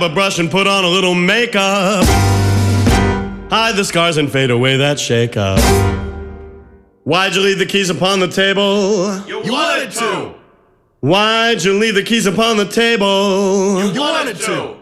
Grab 0.00 0.10
a 0.10 0.14
brush 0.14 0.38
and 0.38 0.50
put 0.50 0.66
on 0.66 0.84
a 0.84 0.88
little 0.88 1.14
makeup. 1.14 2.04
Hide 3.50 3.76
the 3.76 3.84
scars 3.84 4.16
and 4.16 4.30
fade 4.30 4.50
away 4.50 4.78
that 4.78 4.98
shake 4.98 5.36
up. 5.36 5.58
Why'd 7.04 7.34
you 7.34 7.42
leave 7.42 7.58
the 7.58 7.66
keys 7.66 7.90
upon 7.90 8.20
the 8.20 8.28
table? 8.28 9.26
You 9.26 9.52
wanted 9.52 9.90
to. 9.92 10.34
Why'd 11.00 11.62
you 11.64 11.78
leave 11.78 11.94
the 11.94 12.02
keys 12.02 12.26
upon 12.26 12.56
the 12.56 12.64
table? 12.64 13.92
You 13.92 14.00
wanted 14.00 14.36
to. 14.40 14.76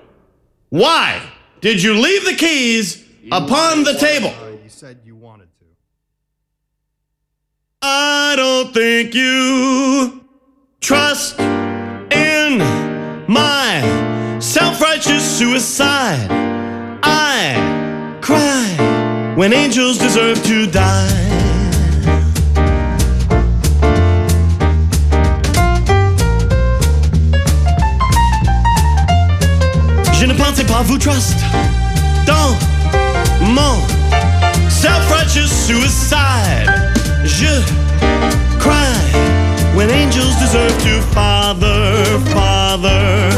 Why 0.69 1.23
did 1.61 1.83
you 1.83 1.95
leave 1.95 2.25
the 2.25 2.35
keys 2.35 3.05
upon 3.33 3.85
the 3.85 3.95
table? 3.95 4.29
Uh, 4.29 4.51
you 4.63 4.69
said 4.69 5.01
you 5.05 5.17
wanted 5.17 5.49
to. 5.59 5.65
I 7.83 8.35
don't 8.37 8.73
think 8.75 9.15
you 9.15 10.25
trust 10.81 11.41
in 11.41 12.59
my 13.29 14.18
self 14.41 14.81
righteous 14.81 15.39
suicide. 15.39 16.29
I 17.03 18.19
cry 18.21 19.35
when 19.37 19.53
angels 19.53 19.99
deserve 19.99 20.43
to 20.45 20.67
die. 20.67 21.29
Je 30.13 30.27
ne 30.27 30.35
pensais 30.35 30.65
pas 30.65 30.83
vous 30.83 30.99
trust 30.99 31.37
dans 32.27 32.57
mon 33.41 33.79
self-righteous 34.69 35.49
suicide. 35.49 36.69
Je 37.25 37.63
cry 38.59 38.75
when 39.75 39.91
angels 39.91 40.35
deserve 40.41 40.77
to 40.83 41.01
father, 41.13 42.19
father, 42.35 43.31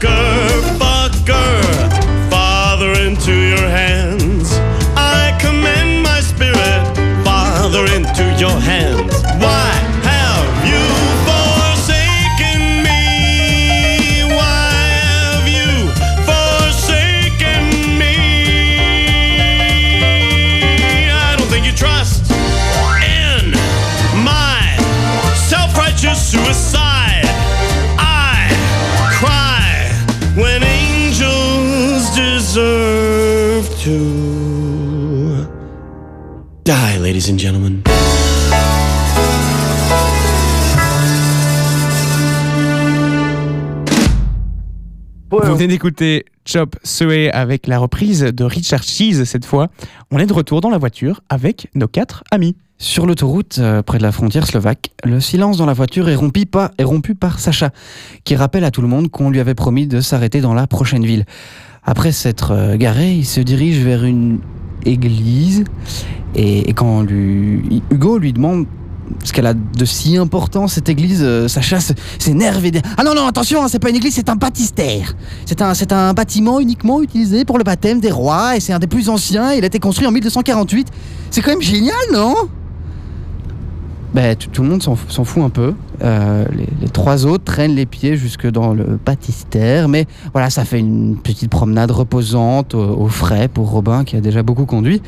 fucker, 0.00 0.78
fucker, 0.78 2.30
father 2.30 2.92
into 3.00 3.32
your 3.32 3.68
hands. 3.68 4.52
I 4.96 5.36
commend 5.40 6.02
my 6.02 6.20
spirit, 6.20 6.54
father 7.24 7.84
into 7.94 8.24
your 8.38 8.58
hands. 8.60 8.99
To 33.84 35.46
die, 36.64 36.98
ladies 37.00 37.30
and 37.32 37.38
gentlemen. 37.38 37.80
Vous 45.30 45.54
venez 45.54 45.66
d'écouter 45.66 46.26
Chop 46.44 46.76
Suey 46.84 47.30
avec 47.30 47.66
la 47.66 47.78
reprise 47.78 48.20
de 48.20 48.44
Richard 48.44 48.82
Cheese 48.82 49.24
cette 49.24 49.46
fois. 49.46 49.68
On 50.10 50.18
est 50.18 50.26
de 50.26 50.32
retour 50.34 50.60
dans 50.60 50.68
la 50.68 50.76
voiture 50.76 51.22
avec 51.30 51.68
nos 51.74 51.88
quatre 51.88 52.22
amis. 52.30 52.56
Sur 52.76 53.06
l'autoroute, 53.06 53.58
euh, 53.60 53.82
près 53.82 53.98
de 53.98 54.02
la 54.02 54.12
frontière 54.12 54.46
slovaque, 54.46 54.90
le 55.04 55.20
silence 55.20 55.56
dans 55.56 55.66
la 55.66 55.74
voiture 55.74 56.08
est 56.08 56.16
rompu, 56.16 56.44
par, 56.44 56.70
est 56.76 56.84
rompu 56.84 57.14
par 57.14 57.38
Sacha, 57.38 57.70
qui 58.24 58.36
rappelle 58.36 58.64
à 58.64 58.70
tout 58.70 58.82
le 58.82 58.88
monde 58.88 59.10
qu'on 59.10 59.30
lui 59.30 59.40
avait 59.40 59.54
promis 59.54 59.86
de 59.86 60.00
s'arrêter 60.00 60.40
dans 60.40 60.54
la 60.54 60.66
prochaine 60.66 61.04
ville. 61.04 61.24
Après 61.84 62.12
s'être 62.12 62.52
euh, 62.52 62.76
garé, 62.76 63.14
il 63.14 63.26
se 63.26 63.40
dirige 63.40 63.78
vers 63.78 64.04
une 64.04 64.38
église, 64.84 65.64
et, 66.34 66.68
et 66.68 66.72
quand 66.72 67.04
Hugo 67.90 68.18
lui 68.18 68.32
demande 68.32 68.66
ce 69.24 69.32
qu'elle 69.32 69.46
a 69.46 69.54
de 69.54 69.84
si 69.84 70.16
important 70.16 70.68
cette 70.68 70.88
église, 70.88 71.20
euh, 71.22 71.48
Sacha 71.48 71.78
s- 71.78 71.92
s'énerve 72.18 72.64
et 72.64 72.70
dit 72.70 72.80
Ah 72.96 73.02
non, 73.02 73.12
non, 73.14 73.26
attention, 73.26 73.62
hein, 73.62 73.66
c'est 73.68 73.80
pas 73.80 73.90
une 73.90 73.96
église, 73.96 74.14
c'est 74.14 74.28
un 74.28 74.36
baptistère. 74.36 75.14
C'est 75.46 75.60
un, 75.62 75.74
c'est 75.74 75.90
un 75.92 76.12
bâtiment 76.14 76.60
uniquement 76.60 77.02
utilisé 77.02 77.44
pour 77.44 77.58
le 77.58 77.64
baptême 77.64 77.98
des 77.98 78.12
rois 78.12 78.56
et 78.56 78.60
c'est 78.60 78.72
un 78.72 78.78
des 78.78 78.86
plus 78.86 79.08
anciens. 79.08 79.52
Il 79.52 79.64
a 79.64 79.66
été 79.66 79.80
construit 79.80 80.06
en 80.06 80.12
1248. 80.12 80.88
C'est 81.30 81.42
quand 81.42 81.50
même 81.50 81.60
génial, 81.62 81.96
non? 82.12 82.34
Ben, 84.14 84.34
tout, 84.34 84.62
le 84.62 84.68
monde 84.68 84.82
s'en 84.82 84.96
fout 84.96 85.42
un 85.42 85.50
peu. 85.50 85.74
Euh, 86.02 86.44
les, 86.80 86.88
trois 86.88 87.26
autres 87.26 87.44
traînent 87.44 87.74
les 87.74 87.86
pieds 87.86 88.16
jusque 88.16 88.48
dans 88.50 88.74
le 88.74 88.98
baptistère. 89.04 89.88
Mais 89.88 90.06
voilà, 90.32 90.50
ça 90.50 90.64
fait 90.64 90.80
une 90.80 91.16
petite 91.16 91.50
promenade 91.50 91.90
reposante 91.90 92.74
au, 92.74 93.00
au 93.02 93.08
frais 93.08 93.48
pour 93.48 93.70
Robin 93.70 94.04
qui 94.04 94.16
a 94.16 94.20
déjà 94.20 94.42
beaucoup 94.42 94.66
conduit. 94.66 95.00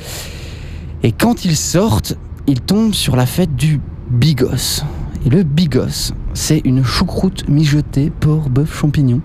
Et 1.03 1.11
quand 1.11 1.45
ils 1.45 1.57
sortent, 1.57 2.17
ils 2.47 2.61
tombent 2.61 2.95
sur 2.95 3.17
la 3.17 3.27
fête 3.27 3.57
du 3.57 3.81
bigos. 4.11 4.85
Et 5.27 5.31
le 5.31 5.43
bigos, 5.43 6.12
c'est 6.35 6.61
une 6.65 6.85
choucroute 6.85 7.49
mijotée 7.49 8.11
porc, 8.11 8.51
bœuf, 8.51 8.79
champignon. 8.81 9.21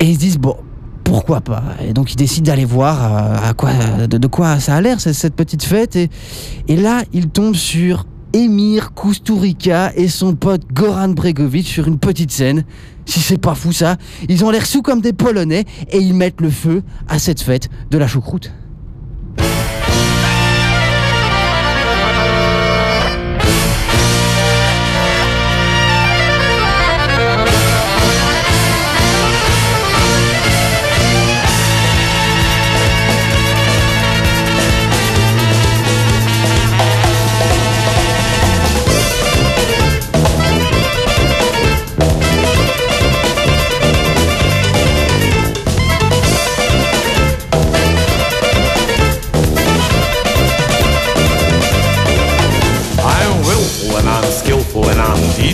Et 0.00 0.06
ils 0.06 0.14
se 0.14 0.20
disent, 0.20 0.38
bon, 0.38 0.56
pourquoi 1.04 1.40
pas 1.40 1.62
Et 1.86 1.92
donc 1.92 2.12
ils 2.12 2.16
décident 2.16 2.46
d'aller 2.46 2.64
voir 2.64 3.04
euh, 3.04 3.48
à 3.48 3.54
quoi, 3.54 3.70
de, 4.06 4.26
quoi 4.26 4.60
ça 4.60 4.76
a 4.76 4.80
l'air, 4.80 5.00
cette 5.00 5.34
petite 5.34 5.64
fête. 5.64 5.96
Et, 5.96 6.76
là, 6.76 7.02
ils 7.12 7.28
tombent 7.28 7.54
sur 7.54 8.06
Emir 8.32 8.94
Kusturica 8.94 9.92
et 9.96 10.08
son 10.08 10.34
pote 10.34 10.62
Goran 10.72 11.08
Bregovic 11.08 11.66
sur 11.66 11.88
une 11.88 11.98
petite 11.98 12.30
scène. 12.30 12.64
Si 13.06 13.20
c'est 13.20 13.38
pas 13.38 13.54
fou 13.54 13.72
ça, 13.72 13.96
ils 14.28 14.44
ont 14.44 14.50
l'air 14.50 14.66
sous 14.66 14.82
comme 14.82 15.00
des 15.00 15.12
Polonais 15.12 15.64
et 15.90 15.98
ils 15.98 16.14
mettent 16.14 16.40
le 16.40 16.50
feu 16.50 16.82
à 17.08 17.18
cette 17.18 17.40
fête 17.40 17.68
de 17.90 17.98
la 17.98 18.06
choucroute. 18.06 18.52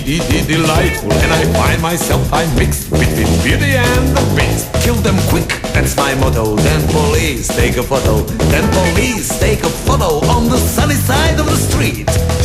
Delightful 0.06 1.12
and 1.12 1.32
I 1.32 1.44
find 1.52 1.82
myself 1.82 2.32
I'm 2.32 2.54
mixed 2.56 2.90
between 2.92 3.26
beauty 3.42 3.74
and 3.74 4.16
the 4.16 4.22
beast. 4.36 4.72
Kill 4.84 4.94
them 4.94 5.16
quick, 5.28 5.48
that's 5.74 5.96
my 5.96 6.14
motto. 6.14 6.54
Then 6.54 6.86
police 6.92 7.48
take 7.48 7.76
a 7.76 7.82
photo. 7.82 8.22
Then 8.50 8.70
police 8.72 9.36
take 9.40 9.64
a 9.64 9.68
photo 9.68 10.24
on 10.28 10.48
the 10.48 10.58
sunny 10.58 10.94
side 10.94 11.40
of 11.40 11.46
the 11.46 11.56
street. 11.56 12.35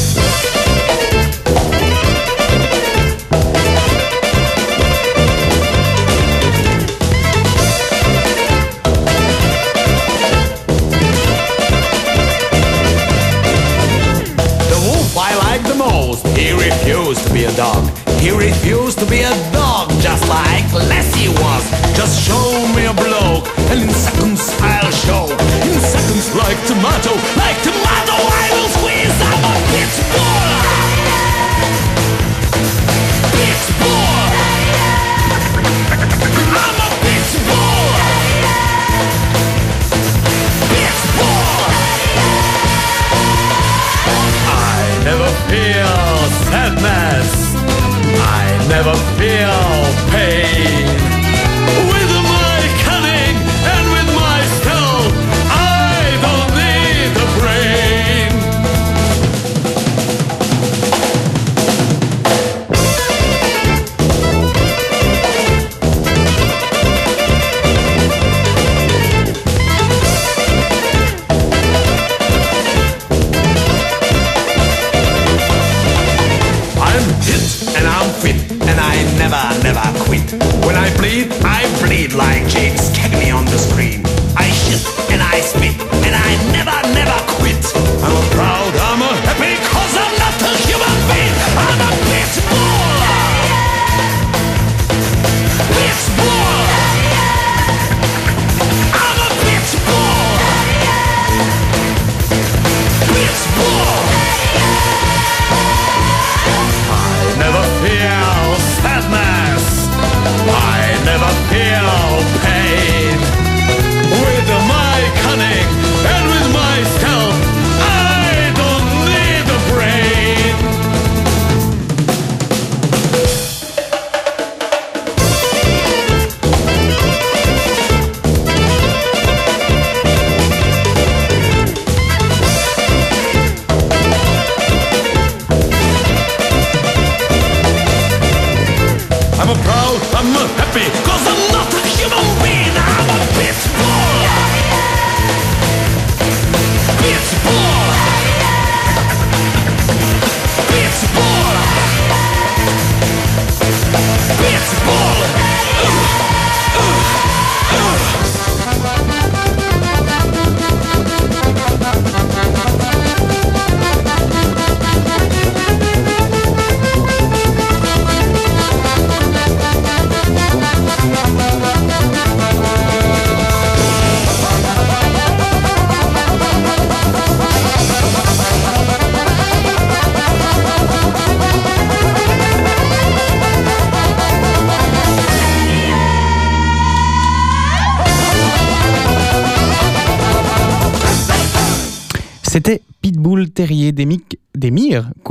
Like 20.74 20.88
Lassie 20.88 21.30
was. 21.30 21.64
Just 21.96 22.22
show 22.28 22.68
me 22.76 22.86
a 22.86 22.94
bloke, 22.94 23.48
and 23.70 23.82
in 23.82 23.90
seconds 23.90 24.56
I'll 24.62 24.92
show. 24.92 25.26
In 25.68 25.80
seconds, 25.80 26.36
like 26.36 26.58
tomato, 26.68 27.14
like 27.36 27.58
tomato, 27.64 28.16
I 28.16 28.48
will 28.56 28.70
squeeze. 28.70 29.18
I'm 29.30 29.44
a 29.44 29.56
pitch 29.72 29.98
bull. 30.12 30.52
Pitch 33.36 33.68
bull. 33.80 34.32
I'm 36.56 36.78
a 36.80 36.90
pitch 37.04 37.34
bull. 37.48 37.92
Pitch 40.72 41.04
bull. 41.18 41.62
I 44.48 44.80
never 45.04 45.30
feel 45.52 46.02
sadness. 46.48 47.32
I 48.24 48.68
never 48.70 48.96
feel 49.18 49.71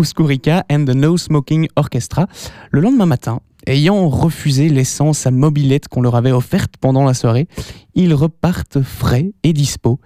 Kusturica 0.00 0.64
and 0.70 0.86
the 0.86 0.94
No 0.94 1.18
Smoking 1.18 1.68
Orchestra 1.76 2.26
le 2.70 2.80
lendemain 2.80 3.04
matin. 3.04 3.40
Ayant 3.66 4.08
refusé 4.08 4.70
l'essence 4.70 5.26
à 5.26 5.30
mobilette 5.30 5.88
qu'on 5.88 6.00
leur 6.00 6.14
avait 6.14 6.32
offerte 6.32 6.72
pendant 6.80 7.04
la 7.04 7.12
soirée, 7.12 7.48
ils 7.94 8.14
repartent 8.14 8.80
frais 8.80 9.32
et 9.42 9.52
dispo, 9.52 10.00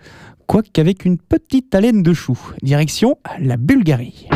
quoiqu'avec 0.48 1.04
une 1.04 1.16
petite 1.16 1.72
haleine 1.76 2.02
de 2.02 2.12
chou. 2.12 2.36
Direction 2.64 3.18
la 3.38 3.56
Bulgarie. 3.56 4.26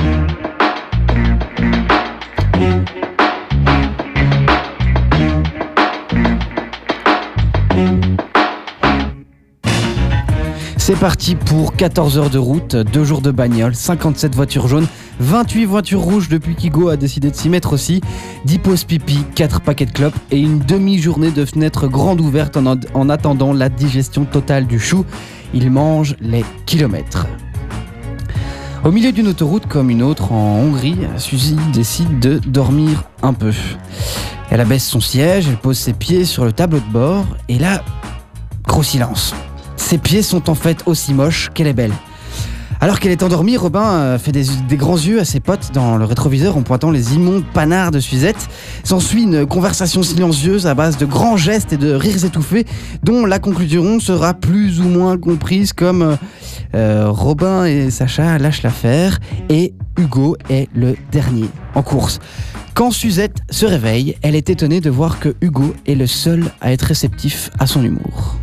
C'est 10.77 10.99
parti 10.99 11.35
pour 11.35 11.77
14 11.77 12.16
heures 12.16 12.31
de 12.31 12.38
route, 12.38 12.75
2 12.77 13.05
jours 13.05 13.21
de 13.21 13.31
bagnole, 13.31 13.75
57 13.75 14.35
voitures 14.35 14.68
jaunes, 14.68 14.87
28 15.20 15.64
voitures 15.64 16.00
rouges 16.00 16.28
depuis 16.28 16.54
qu'Hugo 16.54 16.88
a 16.88 16.96
décidé 16.96 17.31
de 17.31 17.37
s'y 17.37 17.48
mettre 17.48 17.72
aussi, 17.72 18.00
10 18.44 18.59
pauses 18.59 18.85
pipi, 18.85 19.24
4 19.35 19.61
paquets 19.61 19.87
de 19.87 19.92
clopes 19.92 20.16
et 20.31 20.38
une 20.38 20.61
demi-journée 20.61 21.31
de 21.31 21.44
fenêtres 21.44 21.88
grandes 21.88 22.20
ouvertes 22.20 22.57
en, 22.57 22.76
en 22.94 23.09
attendant 23.09 23.52
la 23.52 23.68
digestion 23.68 24.24
totale 24.24 24.66
du 24.66 24.78
chou. 24.78 25.04
Il 25.54 25.70
mange 25.70 26.14
les 26.20 26.44
kilomètres. 26.66 27.26
Au 28.85 28.92
milieu 28.92 29.11
d'une 29.11 29.26
autoroute 29.28 29.66
comme 29.66 29.90
une 29.90 30.02
autre 30.02 30.33
en 30.33 30.61
Hongrie, 30.61 30.98
Suzy 31.16 31.57
décide 31.72 32.20
de 32.20 32.38
dormir 32.38 33.02
un 33.22 33.33
peu. 33.33 33.52
Elle 34.50 34.61
abaisse 34.61 34.87
son 34.87 35.00
siège, 35.00 35.48
elle 35.48 35.57
pose 35.57 35.76
ses 35.76 35.92
pieds 35.92 36.24
sur 36.24 36.44
le 36.44 36.52
tableau 36.52 36.78
de 36.78 36.92
bord 36.92 37.26
et 37.48 37.59
là, 37.59 37.83
gros 38.66 38.85
silence. 38.85 39.35
Ses 39.76 39.98
pieds 39.98 40.22
sont 40.22 40.48
en 40.48 40.54
fait 40.54 40.85
aussi 40.87 41.12
moches 41.12 41.50
qu'elle 41.54 41.66
est 41.66 41.72
belle. 41.72 41.92
Alors 42.81 43.01
qu'elle 43.01 43.11
est 43.11 43.25
endormie, 43.25 43.57
Robin 43.57 43.93
euh, 43.93 44.19
fait 44.19 44.31
des, 44.31 44.47
grands 44.77 44.97
yeux 44.97 45.19
à 45.19 45.25
ses 45.25 45.41
potes 45.41 45.71
dans 45.75 45.97
le 45.97 46.05
rétroviseur 46.05 46.57
en 46.57 46.62
pointant 46.62 46.93
les 46.93 47.14
immondes 47.14 47.45
panards 47.53 47.91
de 47.91 47.99
Suzette. 47.99 48.49
S'ensuit 48.85 49.25
une 49.25 49.47
conversation 49.47 50.05
silencieuse 50.05 50.67
à 50.69 50.75
base 50.75 50.97
de 50.97 51.05
grands 51.05 51.37
gestes 51.37 51.73
et 51.73 51.77
de 51.77 51.93
rires 51.93 52.25
étouffés 52.25 52.67
dont 53.03 53.27
la 53.27 53.41
conclusion 53.41 53.99
sera 53.99 54.33
plus 54.33 54.81
ou 54.81 54.85
moins 54.85 55.19
comprise 55.19 55.73
comme 55.73 56.03
euh, 56.03 56.17
euh, 56.77 57.11
Robin 57.11 57.64
et 57.64 57.91
Sacha 57.91 58.38
lâchent 58.38 58.62
l'affaire 58.62 59.19
et 59.49 59.75
Hugo 59.99 60.37
est 60.49 60.69
le 60.75 60.95
dernier 61.11 61.49
en 61.75 61.83
course. 61.83 62.21
Quand 62.75 62.93
Suzette 62.93 63.38
se 63.51 63.67
réveille, 63.67 64.14
elle 64.23 64.37
est 64.37 64.51
étonnée 64.51 64.81
de 64.81 64.88
voir 64.88 65.19
que 65.19 65.35
Hugo 65.41 65.75
est 65.87 65.97
le 65.97 66.07
seul 66.07 66.45
à 66.61 66.73
être 66.73 66.83
réceptif 66.83 67.51
à 67.59 67.67
son 67.67 67.83
humour. 67.83 68.37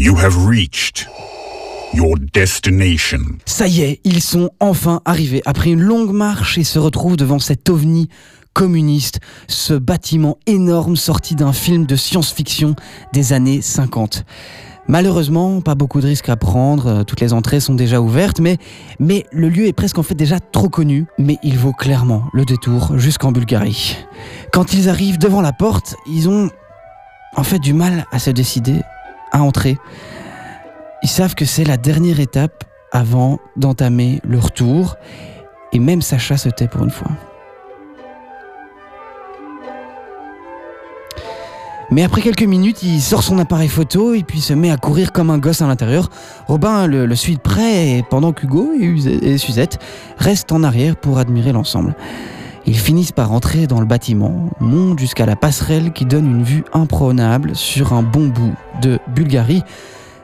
You 0.00 0.16
have 0.16 0.46
reached 0.48 1.06
your 1.92 2.14
destination. 2.32 3.18
Ça 3.44 3.66
y 3.66 3.82
est, 3.82 4.00
ils 4.04 4.22
sont 4.22 4.48
enfin 4.58 5.02
arrivés. 5.04 5.42
Après 5.44 5.68
une 5.68 5.82
longue 5.82 6.12
marche, 6.12 6.56
ils 6.56 6.64
se 6.64 6.78
retrouvent 6.78 7.18
devant 7.18 7.38
cet 7.38 7.68
ovni 7.68 8.08
communiste, 8.54 9.20
ce 9.46 9.74
bâtiment 9.74 10.38
énorme 10.46 10.96
sorti 10.96 11.34
d'un 11.34 11.52
film 11.52 11.84
de 11.84 11.96
science-fiction 11.96 12.76
des 13.12 13.34
années 13.34 13.60
50. 13.60 14.24
Malheureusement, 14.88 15.60
pas 15.60 15.74
beaucoup 15.74 16.00
de 16.00 16.06
risques 16.06 16.30
à 16.30 16.36
prendre, 16.36 16.86
euh, 16.86 17.04
toutes 17.04 17.20
les 17.20 17.34
entrées 17.34 17.60
sont 17.60 17.74
déjà 17.74 18.00
ouvertes, 18.00 18.40
mais, 18.40 18.56
mais 19.00 19.26
le 19.32 19.50
lieu 19.50 19.66
est 19.66 19.74
presque 19.74 19.98
en 19.98 20.02
fait 20.02 20.14
déjà 20.14 20.40
trop 20.40 20.70
connu, 20.70 21.04
mais 21.18 21.36
il 21.42 21.58
vaut 21.58 21.74
clairement 21.74 22.24
le 22.32 22.46
détour 22.46 22.98
jusqu'en 22.98 23.32
Bulgarie. 23.32 23.98
Quand 24.50 24.72
ils 24.72 24.88
arrivent 24.88 25.18
devant 25.18 25.42
la 25.42 25.52
porte, 25.52 25.94
ils 26.06 26.30
ont 26.30 26.48
en 27.36 27.42
fait 27.42 27.58
du 27.58 27.74
mal 27.74 28.06
à 28.12 28.18
se 28.18 28.30
décider 28.30 28.80
entrer. 29.38 29.78
Ils 31.02 31.08
savent 31.08 31.34
que 31.34 31.44
c'est 31.44 31.64
la 31.64 31.76
dernière 31.76 32.20
étape 32.20 32.64
avant 32.92 33.38
d'entamer 33.56 34.20
leur 34.24 34.52
tour, 34.52 34.96
et 35.72 35.78
même 35.78 36.02
Sacha 36.02 36.36
se 36.36 36.48
tait 36.48 36.68
pour 36.68 36.82
une 36.82 36.90
fois. 36.90 37.10
Mais 41.92 42.04
après 42.04 42.22
quelques 42.22 42.44
minutes, 42.44 42.84
il 42.84 43.00
sort 43.00 43.24
son 43.24 43.38
appareil 43.40 43.68
photo 43.68 44.14
et 44.14 44.22
puis 44.22 44.40
se 44.40 44.52
met 44.52 44.70
à 44.70 44.76
courir 44.76 45.10
comme 45.10 45.28
un 45.28 45.38
gosse 45.38 45.60
à 45.60 45.66
l'intérieur. 45.66 46.08
Robin 46.46 46.86
le, 46.86 47.12
suit 47.16 47.34
de 47.34 47.40
près 47.40 48.04
pendant 48.10 48.32
qu'Hugo 48.32 48.72
et, 48.80 48.94
et 49.22 49.38
Suzette 49.38 49.80
restent 50.16 50.52
en 50.52 50.62
arrière 50.62 50.94
pour 50.94 51.18
admirer 51.18 51.50
l'ensemble. 51.50 51.96
Ils 52.70 52.78
finissent 52.78 53.10
par 53.10 53.32
entrer 53.32 53.66
dans 53.66 53.80
le 53.80 53.84
bâtiment, 53.84 54.48
montent 54.60 55.00
jusqu'à 55.00 55.26
la 55.26 55.34
passerelle 55.34 55.92
qui 55.92 56.04
donne 56.04 56.24
une 56.24 56.44
vue 56.44 56.62
imprenable 56.72 57.56
sur 57.56 57.92
un 57.92 58.04
bon 58.04 58.28
bout 58.28 58.54
de 58.80 59.00
Bulgarie. 59.12 59.64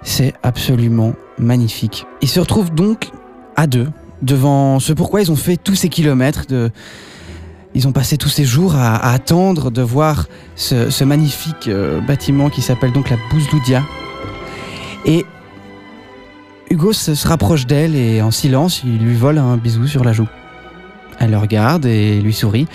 C'est 0.04 0.32
absolument 0.44 1.14
magnifique. 1.38 2.06
Ils 2.22 2.28
se 2.28 2.38
retrouvent 2.38 2.72
donc 2.72 3.10
à 3.56 3.66
deux 3.66 3.88
devant 4.22 4.78
ce 4.78 4.92
pourquoi 4.92 5.22
ils 5.22 5.32
ont 5.32 5.36
fait 5.36 5.56
tous 5.56 5.74
ces 5.74 5.88
kilomètres 5.88 6.46
ils 7.74 7.88
ont 7.88 7.92
passé 7.92 8.16
tous 8.16 8.28
ces 8.28 8.44
jours 8.44 8.76
à, 8.76 9.12
attendre 9.12 9.72
de 9.72 9.82
voir 9.82 10.28
ce, 10.54 11.02
magnifique 11.02 11.66
euh, 11.66 12.00
bâtiment 12.00 12.48
qui 12.48 12.62
s'appelle 12.62 12.92
donc 12.92 13.10
la 13.10 13.16
Bouzloudia. 13.28 13.82
Et 15.04 15.26
Hugo 16.70 16.92
se 16.92 17.26
rapproche 17.26 17.66
d'elle 17.66 17.96
et 17.96 18.22
en 18.22 18.30
silence, 18.30 18.82
il 18.84 18.98
lui 18.98 19.16
vole 19.16 19.38
un 19.38 19.56
bisou 19.56 19.88
sur 19.88 20.04
la 20.04 20.12
joue. 20.12 20.28
Elle 21.18 21.30
le 21.30 21.38
regarde 21.38 21.86
et 21.86 22.20
lui 22.20 22.32
sourit. 22.32 22.66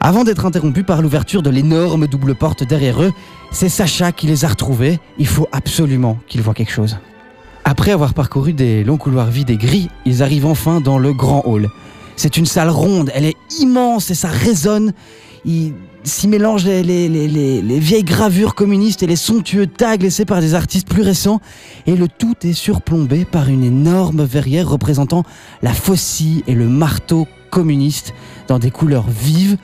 Avant 0.00 0.24
d'être 0.24 0.46
interrompu 0.46 0.82
par 0.82 1.02
l'ouverture 1.02 1.42
de 1.42 1.50
l'énorme 1.50 2.06
double 2.06 2.34
porte 2.34 2.64
derrière 2.64 3.02
eux, 3.02 3.12
c'est 3.52 3.68
Sacha 3.68 4.12
qui 4.12 4.26
les 4.26 4.44
a 4.44 4.48
retrouvés. 4.48 4.98
Il 5.18 5.26
faut 5.26 5.46
absolument 5.52 6.18
qu'il 6.26 6.40
voit 6.40 6.54
quelque 6.54 6.72
chose. 6.72 6.98
Après 7.64 7.90
avoir 7.90 8.14
parcouru 8.14 8.54
des 8.54 8.82
longs 8.82 8.96
couloirs 8.96 9.30
vides 9.30 9.50
et 9.50 9.58
gris, 9.58 9.90
ils 10.06 10.22
arrivent 10.22 10.46
enfin 10.46 10.80
dans 10.80 10.98
le 10.98 11.12
grand 11.12 11.42
hall. 11.46 11.68
C'est 12.16 12.36
une 12.36 12.46
salle 12.46 12.70
ronde, 12.70 13.10
elle 13.14 13.26
est 13.26 13.36
immense 13.60 14.10
et 14.10 14.14
ça 14.14 14.28
résonne. 14.28 14.92
Il 15.44 15.74
s'y 16.02 16.26
les- 16.28 17.08
les- 17.08 17.62
les 17.62 17.78
vieilles 17.78 18.02
gravures 18.04 18.54
communistes 18.54 19.02
et 19.02 19.06
les 19.06 19.16
somptueux 19.16 19.66
tags 19.66 19.96
laissés 19.96 20.24
par 20.24 20.40
des 20.40 20.54
artistes 20.54 20.88
plus 20.88 21.02
récents. 21.02 21.40
Et 21.86 21.94
le 21.94 22.08
tout 22.08 22.34
est 22.42 22.54
surplombé 22.54 23.26
par 23.26 23.48
une 23.48 23.64
énorme 23.64 24.24
verrière 24.24 24.68
représentant 24.68 25.24
la 25.62 25.74
faucille 25.74 26.42
et 26.46 26.54
le 26.54 26.68
marteau 26.68 27.28
communiste 27.50 28.14
dans 28.48 28.58
des 28.58 28.70
couleurs 28.70 29.08
vives. 29.08 29.58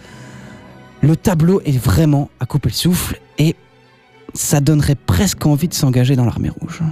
Le 1.01 1.17
tableau 1.17 1.61
est 1.65 1.79
vraiment 1.79 2.31
à 2.41 2.47
couper 2.47 2.71
le 2.71 2.75
souffle 2.75 3.21
et 3.39 3.57
ça 4.35 4.61
donnerait 4.61 4.97
presque 4.97 5.47
envie 5.47 5.69
de 5.69 5.75
s'engager 5.75 6.17
dans 6.17 6.25
l'armée 6.25 6.51
rouge. 6.51 6.83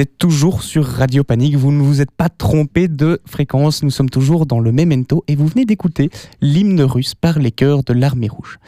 Êtes 0.00 0.16
toujours 0.18 0.62
sur 0.62 0.86
Radio 0.86 1.24
Panique, 1.24 1.56
vous 1.56 1.72
ne 1.72 1.82
vous 1.82 2.00
êtes 2.00 2.10
pas 2.10 2.28
trompé 2.28 2.88
de 2.88 3.20
fréquence, 3.26 3.82
nous 3.82 3.90
sommes 3.90 4.10
toujours 4.10 4.46
dans 4.46 4.60
le 4.60 4.72
Memento 4.72 5.24
et 5.28 5.34
vous 5.34 5.46
venez 5.46 5.64
d'écouter 5.64 6.10
l'hymne 6.40 6.82
russe 6.82 7.14
par 7.14 7.38
les 7.38 7.50
chœurs 7.50 7.82
de 7.82 7.92
l'armée 7.92 8.28
rouge. 8.28 8.58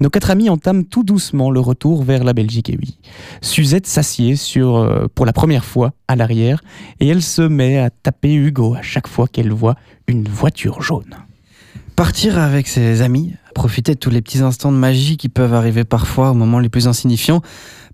Nos 0.00 0.10
quatre 0.10 0.30
amis 0.30 0.50
entament 0.50 0.84
tout 0.84 1.04
doucement 1.04 1.50
le 1.50 1.60
retour 1.60 2.02
vers 2.02 2.24
la 2.24 2.32
Belgique 2.32 2.70
et 2.70 2.78
oui. 2.80 2.98
Suzette 3.40 3.86
s'assied 3.86 4.36
sur, 4.36 4.76
euh, 4.76 5.06
pour 5.14 5.26
la 5.26 5.32
première 5.32 5.64
fois 5.64 5.92
à 6.08 6.16
l'arrière 6.16 6.60
et 7.00 7.08
elle 7.08 7.22
se 7.22 7.42
met 7.42 7.78
à 7.78 7.90
taper 7.90 8.34
Hugo 8.34 8.74
à 8.74 8.82
chaque 8.82 9.08
fois 9.08 9.28
qu'elle 9.28 9.52
voit 9.52 9.76
une 10.06 10.28
voiture 10.28 10.82
jaune. 10.82 11.14
Partir 11.96 12.40
avec 12.40 12.66
ses 12.66 13.02
amis, 13.02 13.34
profiter 13.54 13.94
de 13.94 14.00
tous 14.00 14.10
les 14.10 14.20
petits 14.20 14.40
instants 14.40 14.72
de 14.72 14.76
magie 14.76 15.16
qui 15.16 15.28
peuvent 15.28 15.54
arriver 15.54 15.84
parfois 15.84 16.32
au 16.32 16.34
moment 16.34 16.58
les 16.58 16.68
plus 16.68 16.88
insignifiants, 16.88 17.40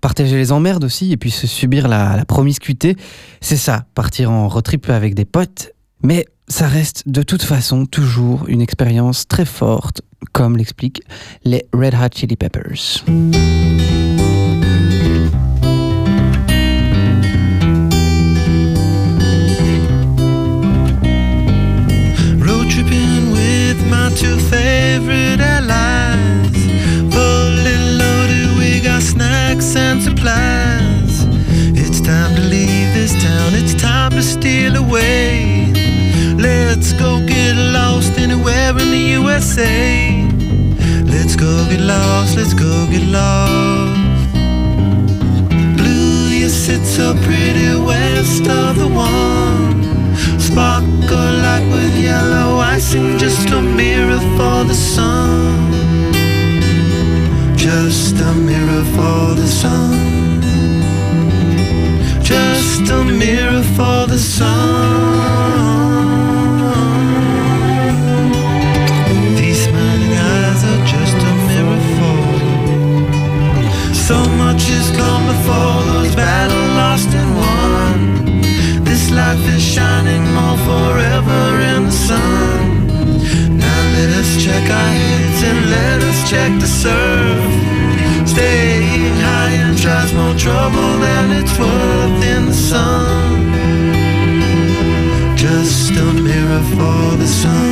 partager 0.01 0.35
les 0.35 0.51
emmerdes 0.51 0.83
aussi 0.83 1.11
et 1.11 1.17
puis 1.17 1.31
se 1.31 1.47
subir 1.47 1.87
la, 1.87 2.17
la 2.17 2.25
promiscuité, 2.25 2.95
c'est 3.39 3.57
ça, 3.57 3.85
partir 3.95 4.31
en 4.31 4.49
road 4.49 4.63
trip 4.63 4.89
avec 4.89 5.15
des 5.15 5.25
potes. 5.25 5.71
Mais 6.03 6.25
ça 6.47 6.67
reste 6.67 7.07
de 7.07 7.23
toute 7.23 7.43
façon 7.43 7.85
toujours 7.85 8.45
une 8.47 8.61
expérience 8.61 9.27
très 9.27 9.45
forte, 9.45 10.01
comme 10.33 10.57
l'expliquent 10.57 11.01
les 11.43 11.65
Red 11.73 11.95
Hot 11.95 12.09
Chili 12.13 12.35
Peppers. 12.35 13.03
Steal 34.41 34.75
away. 34.75 35.71
Let's 36.35 36.93
go 36.93 37.23
get 37.27 37.55
lost 37.77 38.17
anywhere 38.17 38.71
in 38.71 38.89
the 38.95 39.03
USA. 39.19 40.25
Let's 41.13 41.35
go 41.35 41.51
get 41.69 41.81
lost, 41.81 42.37
let's 42.37 42.55
go 42.55 42.73
get 42.93 43.05
lost. 43.19 44.33
Blue, 45.77 46.29
you 46.39 46.49
sit 46.49 46.83
so 46.97 47.13
pretty 47.25 47.69
west 47.89 48.47
of 48.47 48.79
the 48.81 48.87
one. 48.87 49.83
Sparkle 50.39 51.33
like 51.47 51.67
with 51.73 51.95
yellow 52.09 52.57
icing, 52.57 53.19
just 53.19 53.47
a 53.51 53.61
mirror 53.61 54.21
for 54.37 54.57
the 54.71 54.77
sun. 54.95 55.71
Just 57.55 58.15
a 58.29 58.33
mirror 58.49 58.85
for 58.95 59.35
the 59.39 59.47
sun. 59.47 60.20
Just 62.31 62.89
a 62.89 63.03
mirror 63.03 63.63
for 63.75 64.07
the 64.07 64.17
sun. 64.17 64.51
These 69.35 69.65
smiling 69.65 70.15
eyes 70.31 70.61
are 70.71 70.83
just 70.93 71.17
a 71.29 71.33
mirror 71.49 71.81
for. 71.97 72.21
So 74.07 74.17
much 74.41 74.63
has 74.73 74.89
come 75.01 75.23
before 75.33 75.77
those 75.91 76.15
battle 76.15 76.67
lost 76.79 77.09
and 77.21 77.31
won. 77.41 77.99
This 78.85 79.11
life 79.11 79.45
is 79.53 79.61
shining 79.61 80.23
more 80.37 80.57
forever 80.69 81.43
in 81.73 81.81
the 81.89 81.97
sun. 82.07 82.87
Now 83.63 83.81
let 83.95 84.09
us 84.21 84.29
check 84.43 84.65
our 84.79 84.93
heads 85.01 85.39
and 85.49 85.59
let 85.69 85.99
us 86.09 86.19
check 86.29 86.51
the 86.61 86.67
surf. 86.81 87.61
High 88.41 88.90
and 89.71 89.79
tries 89.79 90.13
more 90.13 90.35
trouble 90.35 90.91
than 90.99 91.31
it's 91.31 91.57
worth 91.57 92.23
in 92.35 92.45
the 92.47 92.53
sun. 92.53 93.53
Just 95.37 95.91
a 95.91 96.13
mirror 96.29 96.63
for 96.75 97.17
the 97.21 97.27
sun. 97.27 97.71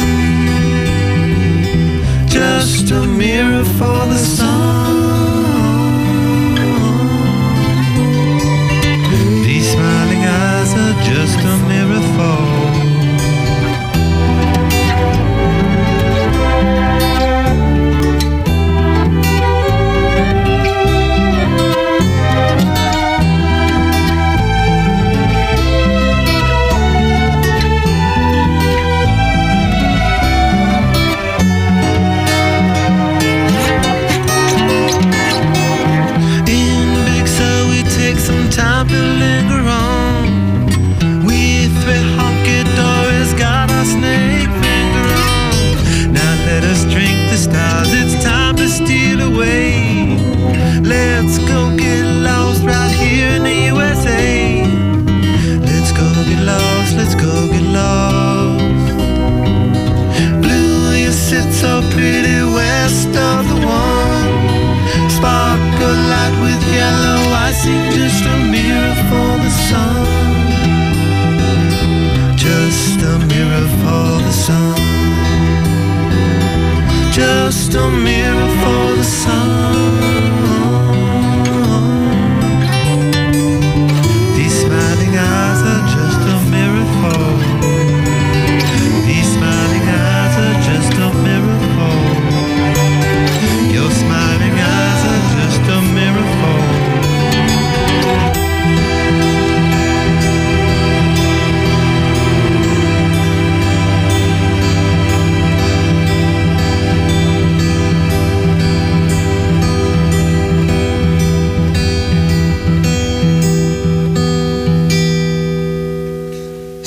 Just 2.28 2.92
a 2.92 3.02
mirror 3.06 3.66
for 3.78 4.00
the 4.14 4.18
sun. 4.18 4.96
These 9.44 9.72
smiling 9.74 10.24
eyes 10.42 10.72
are 10.84 10.98
just 11.04 11.40
a 11.52 11.56
mirror 11.68 12.04
for. 12.16 12.49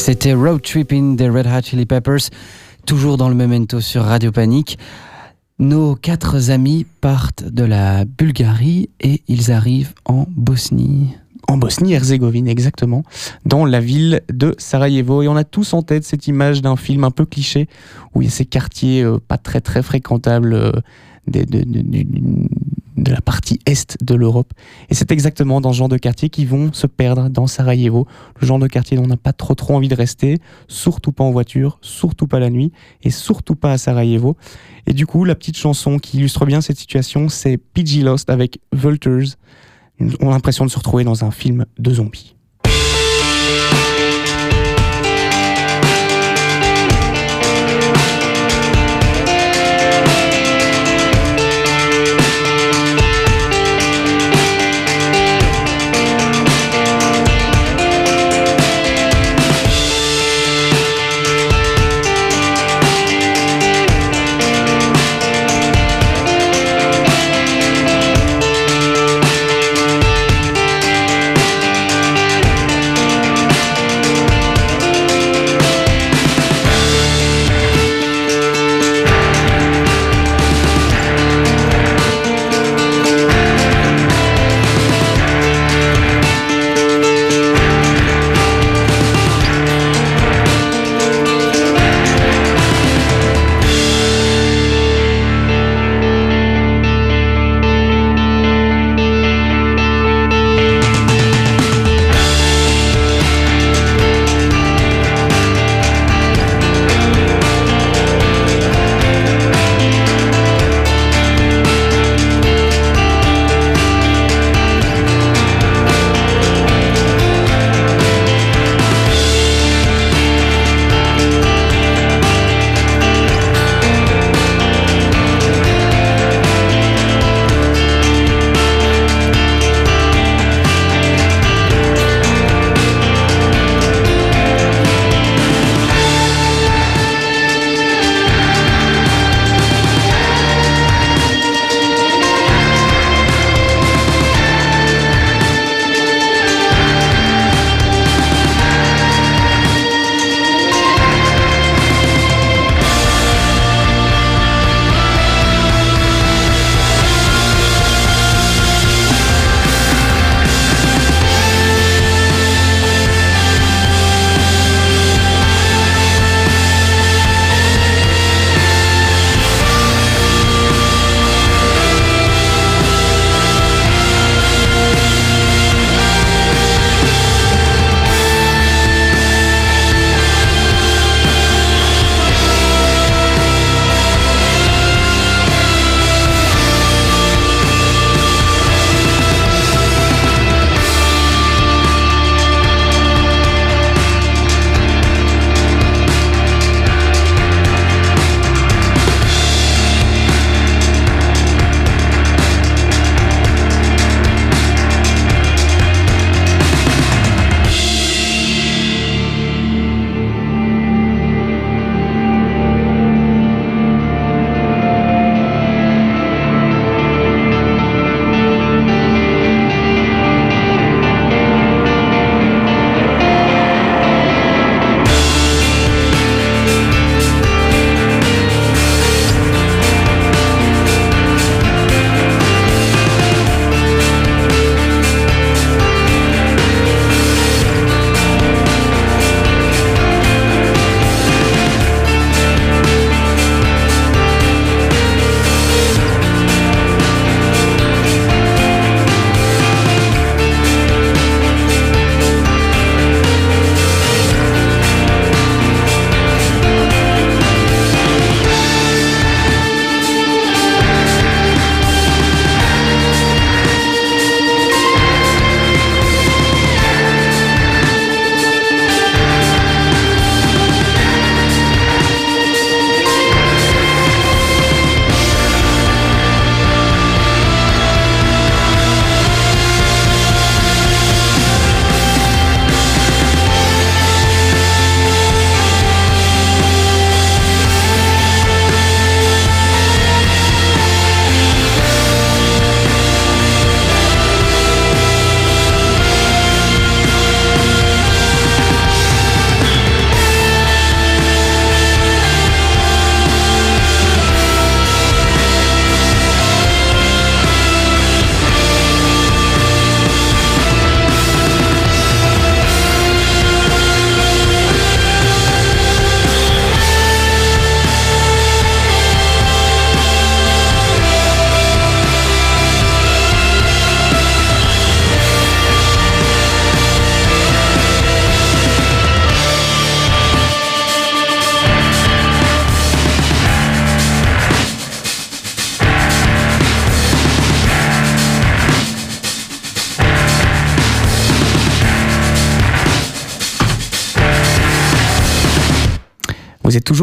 C'était 0.05 0.35
Road 0.35 0.61
Tripping 0.63 1.15
des 1.15 1.29
Red 1.29 1.47
Hot 1.47 1.63
Chili 1.63 1.87
Peppers, 1.87 2.29
toujours 2.87 3.17
dans 3.17 3.29
le 3.29 3.37
memento 3.37 3.81
sur 3.81 4.03
Radio 4.03 4.33
Panique. 4.33 4.77
Nos 5.61 5.95
quatre 5.95 6.51
amis 6.51 6.85
partent 7.01 7.45
de 7.45 7.63
la 7.63 8.05
Bulgarie 8.05 8.91
et 8.99 9.23
ils 9.29 9.53
arrivent 9.53 9.95
en 10.05 10.27
Bosnie. 10.29 11.15
En 11.47 11.57
Bosnie-Herzégovine, 11.57 12.49
exactement, 12.49 13.05
dans 13.47 13.65
la 13.65 13.79
ville 13.79 14.23
de 14.29 14.57
Sarajevo. 14.59 15.23
Et 15.23 15.29
on 15.29 15.37
a 15.37 15.45
tous 15.45 15.73
en 15.73 15.83
tête 15.83 16.03
cette 16.03 16.27
image 16.27 16.63
d'un 16.63 16.75
film 16.75 17.05
un 17.05 17.13
peu 17.13 17.25
cliché, 17.25 17.69
où 18.13 18.23
il 18.23 18.25
y 18.25 18.29
a 18.29 18.33
ces 18.33 18.45
quartiers 18.45 19.05
euh, 19.05 19.19
pas 19.21 19.39
très 19.39 19.61
très 19.61 19.85
fréquentables 19.85 20.55
euh, 20.55 20.73
de 22.97 23.11
la 23.11 23.21
partie 23.21 23.59
est 23.67 24.03
de 24.03 24.15
l'Europe. 24.15 24.53
Et 24.89 24.95
c'est 24.95 25.11
exactement 25.11 25.61
dans 25.61 25.73
ce 25.73 25.79
genre 25.79 25.89
de 25.89 25.97
quartier 25.97 26.29
qu'ils 26.29 26.49
vont 26.49 26.73
se 26.73 26.87
perdre 26.87 27.29
dans 27.29 27.47
Sarajevo, 27.47 28.07
le 28.41 28.47
genre 28.47 28.59
de 28.59 28.67
quartier 28.67 28.97
dont 28.97 29.05
on 29.05 29.09
n'a 29.09 29.17
pas 29.17 29.33
trop 29.33 29.55
trop 29.55 29.75
envie 29.75 29.89
de 29.89 29.95
rester, 29.95 30.39
surtout 30.69 31.13
pas 31.13 31.25
en 31.25 31.31
voiture, 31.31 31.79
surtout 31.81 32.27
pas 32.27 32.39
la 32.39 32.51
nuit, 32.51 32.73
et 33.03 33.11
surtout 33.11 33.55
pas 33.55 33.73
à 33.73 33.79
Sarajevo. 33.79 34.37
Et 34.87 34.93
du 34.93 35.07
coup, 35.07 35.25
la 35.25 35.35
petite 35.35 35.57
chanson 35.57 35.99
qui 35.99 36.19
illustre 36.19 36.47
bien 36.47 36.61
cette 36.61 36.79
situation, 36.79 37.29
c'est 37.29 37.57
PG 37.57 38.03
Lost 38.03 38.31
avec 38.31 38.59
Vultures. 38.73 39.37
On 40.21 40.29
a 40.29 40.33
l'impression 40.33 40.65
de 40.65 40.71
se 40.71 40.79
retrouver 40.79 41.05
dans 41.05 41.25
un 41.25 41.31
film 41.31 41.67
de 41.79 41.95
zombies. 41.95 42.35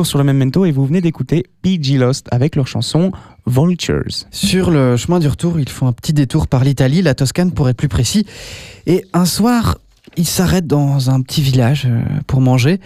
Sur 0.05 0.17
le 0.17 0.23
Memento 0.23 0.65
et 0.65 0.71
vous 0.71 0.85
venez 0.85 1.01
d'écouter 1.01 1.45
PG 1.61 1.97
Lost 1.97 2.27
avec 2.31 2.55
leur 2.55 2.67
chanson 2.67 3.11
Vultures. 3.45 4.25
Sur 4.31 4.71
le 4.71 4.97
chemin 4.97 5.19
du 5.19 5.27
retour, 5.27 5.59
ils 5.59 5.69
font 5.69 5.87
un 5.87 5.93
petit 5.93 6.13
détour 6.13 6.47
par 6.47 6.63
l'Italie, 6.63 7.01
la 7.01 7.15
Toscane 7.15 7.51
pour 7.51 7.69
être 7.69 7.77
plus 7.77 7.87
précis. 7.87 8.25
Et 8.85 9.05
un 9.13 9.25
soir, 9.25 9.77
ils 10.17 10.27
s'arrêtent 10.27 10.67
dans 10.67 11.09
un 11.09 11.21
petit 11.21 11.41
village 11.41 11.87
euh, 11.87 12.01
pour 12.27 12.41
manger. 12.41 12.79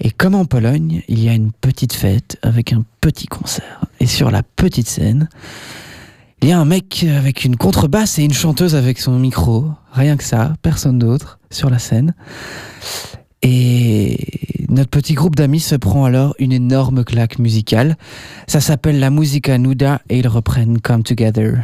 Et 0.00 0.10
comme 0.10 0.34
en 0.34 0.44
Pologne, 0.44 1.02
il 1.08 1.22
y 1.22 1.28
a 1.28 1.34
une 1.34 1.52
petite 1.52 1.92
fête 1.92 2.38
avec 2.42 2.72
un 2.72 2.84
petit 3.00 3.26
concert. 3.26 3.84
Et 4.00 4.06
sur 4.06 4.30
la 4.30 4.42
petite 4.42 4.88
scène, 4.88 5.28
il 6.42 6.48
y 6.48 6.52
a 6.52 6.58
un 6.58 6.64
mec 6.64 7.06
avec 7.08 7.44
une 7.44 7.56
contrebasse 7.56 8.18
et 8.18 8.24
une 8.24 8.32
chanteuse 8.32 8.74
avec 8.74 8.98
son 8.98 9.18
micro. 9.18 9.66
Rien 9.92 10.16
que 10.16 10.24
ça, 10.24 10.54
personne 10.62 10.98
d'autre 10.98 11.38
sur 11.50 11.70
la 11.70 11.78
scène. 11.78 12.14
Et 13.42 14.16
notre 14.68 14.90
petit 14.90 15.14
groupe 15.14 15.36
d'amis 15.36 15.60
se 15.60 15.74
prend 15.74 16.04
alors 16.04 16.34
une 16.38 16.52
énorme 16.52 17.04
claque 17.04 17.38
musicale. 17.38 17.96
Ça 18.46 18.60
s'appelle 18.60 19.00
la 19.00 19.10
Musica 19.10 19.58
Nuda 19.58 20.00
et 20.08 20.18
ils 20.18 20.28
reprennent 20.28 20.80
Come 20.80 21.02
Together. 21.02 21.58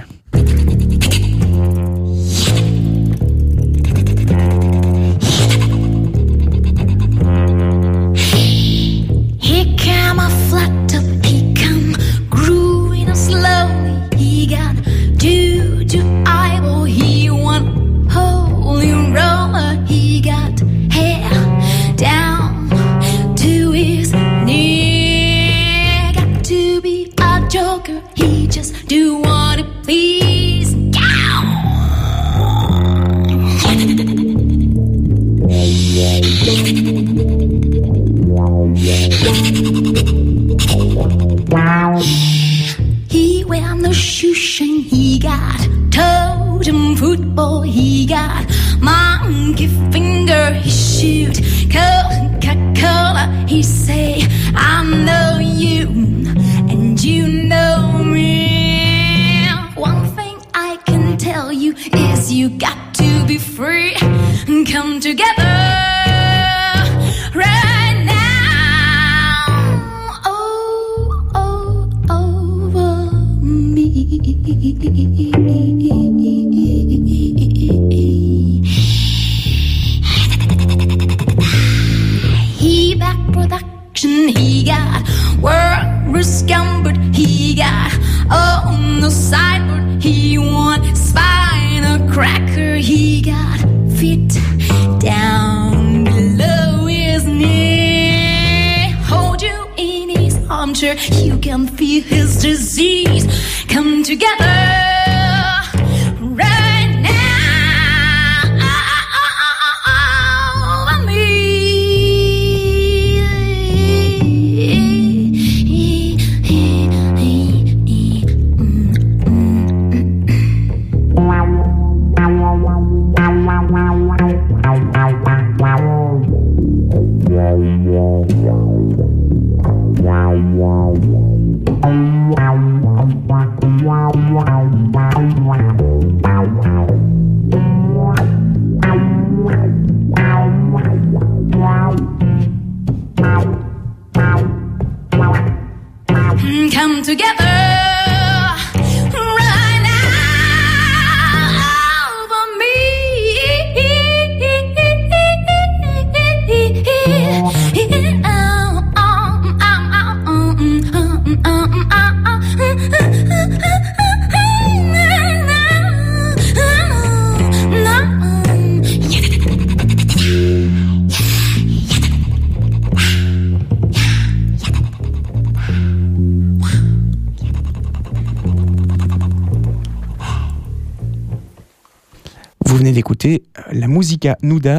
Música 122.59 123.18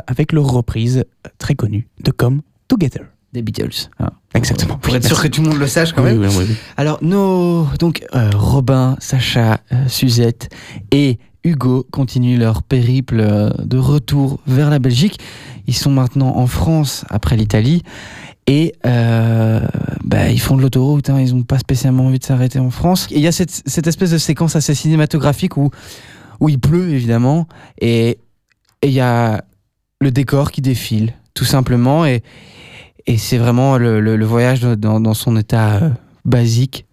Avec 0.07 0.31
leur 0.31 0.45
reprise 0.45 1.03
très 1.37 1.55
connue 1.55 1.87
de 2.03 2.11
Come 2.11 2.41
Together. 2.67 3.05
Des 3.33 3.41
Beatles. 3.43 3.89
hein. 3.99 4.09
Exactement. 4.33 4.77
Pour 4.77 4.95
être 4.95 5.05
sûr 5.05 5.21
que 5.21 5.27
tout 5.27 5.41
le 5.43 5.49
monde 5.49 5.59
le 5.59 5.67
sache 5.67 5.93
quand 5.93 6.03
Oui, 6.03 6.13
même. 6.13 6.21
oui, 6.21 6.35
oui, 6.35 6.45
oui. 6.49 6.55
Alors, 6.77 6.97
nos, 7.03 7.65
donc, 7.79 8.03
euh, 8.15 8.29
Robin, 8.35 8.95
Sacha, 8.99 9.59
euh, 9.71 9.87
Suzette 9.87 10.49
et 10.91 11.19
Hugo 11.43 11.85
continuent 11.91 12.39
leur 12.39 12.63
périple 12.63 13.19
euh, 13.19 13.49
de 13.63 13.77
retour 13.77 14.39
vers 14.47 14.69
la 14.71 14.79
Belgique. 14.79 15.19
Ils 15.67 15.75
sont 15.75 15.91
maintenant 15.91 16.37
en 16.37 16.47
France 16.47 17.05
après 17.09 17.37
l'Italie. 17.37 17.83
Et 18.47 18.73
bah, 18.83 20.29
ils 20.31 20.39
font 20.41 20.57
de 20.57 20.63
l'autoroute, 20.63 21.11
hein, 21.11 21.19
ils 21.19 21.35
n'ont 21.35 21.43
pas 21.43 21.59
spécialement 21.59 22.07
envie 22.07 22.17
de 22.17 22.23
s'arrêter 22.23 22.57
en 22.57 22.71
France. 22.71 23.07
Il 23.11 23.19
y 23.19 23.27
a 23.27 23.31
cette, 23.31 23.51
cette 23.67 23.85
espèce 23.85 24.09
de 24.09 24.17
séquence 24.17 24.55
assez 24.55 24.73
cinématographique 24.73 25.55
où, 25.55 25.69
où 26.39 26.49
il 26.49 26.59
pleut 26.59 26.89
évidemment, 26.89 27.47
et 27.79 28.17
il 28.81 28.89
y 28.89 29.01
a 29.01 29.43
le 29.99 30.11
décor 30.11 30.51
qui 30.51 30.61
défile, 30.61 31.13
tout 31.33 31.45
simplement, 31.45 32.05
et, 32.05 32.23
c'est 33.17 33.37
vraiment 33.39 33.77
le, 33.77 34.23
voyage 34.25 34.61
dans, 34.61 34.99
dans 34.99 35.15
son 35.15 35.35
état 35.35 35.77
euh, 35.77 35.89
basique, 36.25 36.85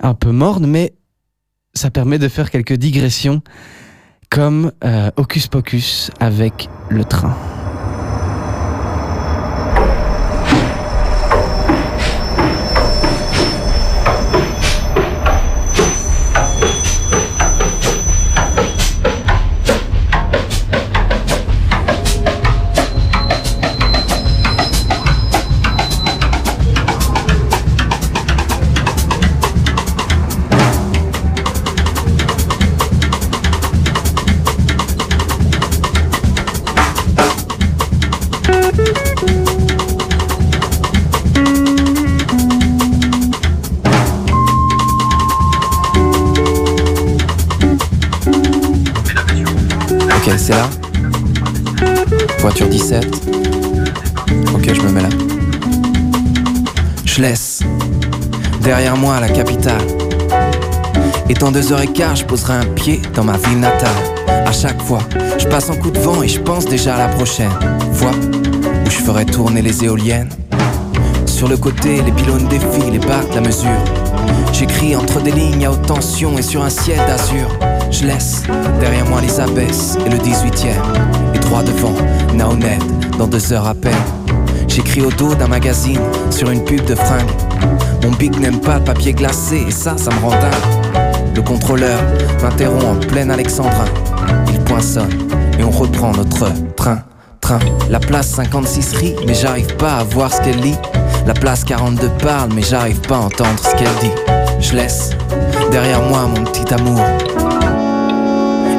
un 0.00 0.14
peu 0.14 0.32
morne, 0.32 0.66
mais 0.66 0.94
ça 1.74 1.90
permet 1.90 2.18
de 2.18 2.28
faire 2.28 2.50
quelques 2.50 2.74
digressions, 2.74 3.40
comme 4.30 4.72
euh, 4.84 5.10
Hocus 5.16 5.46
Pocus 5.46 6.10
avec 6.18 6.68
le 6.90 7.04
train. 7.04 7.36
Derrière 58.68 58.98
moi 58.98 59.18
la 59.18 59.30
capitale. 59.30 59.80
Et 61.30 61.32
dans 61.32 61.50
deux 61.50 61.72
heures 61.72 61.80
et 61.80 61.86
quart, 61.86 62.14
je 62.16 62.26
poserai 62.26 62.52
un 62.52 62.66
pied 62.66 63.00
dans 63.14 63.24
ma 63.24 63.38
ville 63.38 63.60
natale. 63.60 63.88
À 64.28 64.52
chaque 64.52 64.82
fois, 64.82 64.98
je 65.38 65.46
passe 65.46 65.70
un 65.70 65.76
coup 65.76 65.90
de 65.90 65.98
vent 65.98 66.22
et 66.22 66.28
je 66.28 66.38
pense 66.38 66.66
déjà 66.66 66.96
à 66.96 66.98
la 66.98 67.08
prochaine 67.08 67.50
fois 67.94 68.10
où 68.10 68.90
je 68.90 68.98
ferai 68.98 69.24
tourner 69.24 69.62
les 69.62 69.84
éoliennes. 69.86 70.28
Sur 71.24 71.48
le 71.48 71.56
côté, 71.56 72.02
les 72.02 72.12
pylônes 72.12 72.46
défilent 72.48 72.94
et 72.94 72.98
battent 72.98 73.34
la 73.34 73.40
mesure. 73.40 73.82
J'écris 74.52 74.94
entre 74.94 75.22
des 75.22 75.32
lignes 75.32 75.64
à 75.64 75.70
haute 75.70 75.86
tension 75.86 76.36
et 76.36 76.42
sur 76.42 76.62
un 76.62 76.68
ciel 76.68 76.98
d'azur. 77.06 77.48
Je 77.90 78.04
laisse 78.04 78.42
derrière 78.80 79.06
moi 79.06 79.22
les 79.22 79.40
abbesses 79.40 79.96
et 80.04 80.10
le 80.10 80.18
18ème. 80.18 81.34
Et 81.34 81.38
droit 81.38 81.62
devant, 81.62 81.94
Naoned, 82.34 82.82
dans 83.16 83.28
deux 83.28 83.50
heures 83.50 83.66
à 83.66 83.74
peine. 83.74 84.04
J'écris 84.68 85.00
au 85.00 85.10
dos 85.10 85.34
d'un 85.34 85.48
magazine 85.48 86.00
sur 86.28 86.50
une 86.50 86.62
pub 86.62 86.84
de 86.84 86.94
fringues. 86.94 87.47
Mon 88.02 88.10
bic 88.12 88.38
n'aime 88.38 88.60
pas 88.60 88.78
le 88.78 88.84
papier 88.84 89.12
glacé 89.12 89.64
et 89.68 89.70
ça, 89.70 89.96
ça 89.96 90.10
me 90.10 90.20
rend 90.20 90.30
dingue. 90.30 91.34
Le 91.34 91.42
contrôleur 91.42 92.00
m'interrompt 92.42 92.84
en 92.84 92.94
plein 93.06 93.30
alexandrin. 93.30 93.84
Il 94.48 94.58
poinçonne 94.60 95.12
et 95.58 95.64
on 95.64 95.70
reprend 95.70 96.12
notre 96.12 96.52
train. 96.74 96.98
Train. 97.40 97.60
La 97.88 97.98
place 97.98 98.28
56 98.28 98.92
rit, 98.94 99.16
mais 99.26 99.34
j'arrive 99.34 99.74
pas 99.76 99.94
à 99.98 100.04
voir 100.04 100.32
ce 100.32 100.40
qu'elle 100.42 100.60
lit. 100.60 100.76
La 101.26 101.34
place 101.34 101.64
42 101.64 102.08
parle, 102.20 102.50
mais 102.54 102.62
j'arrive 102.62 103.00
pas 103.00 103.16
à 103.16 103.20
entendre 103.20 103.58
ce 103.58 103.74
qu'elle 103.76 103.94
dit. 104.00 104.12
Je 104.60 104.74
laisse 104.74 105.10
derrière 105.70 106.02
moi 106.02 106.26
mon 106.26 106.44
petit 106.44 106.74
amour. 106.74 107.00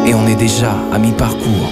Et 0.06 0.14
on 0.14 0.28
est 0.28 0.36
déjà 0.36 0.76
à 0.94 1.00
mi-parcours. 1.00 1.72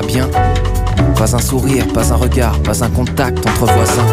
Pas 0.00 1.36
un 1.36 1.38
sourire, 1.38 1.86
pas 1.92 2.12
un 2.12 2.16
regard, 2.16 2.58
pas 2.60 2.82
un 2.82 2.90
contact 2.90 3.38
entre 3.46 3.72
voisins. 3.72 4.06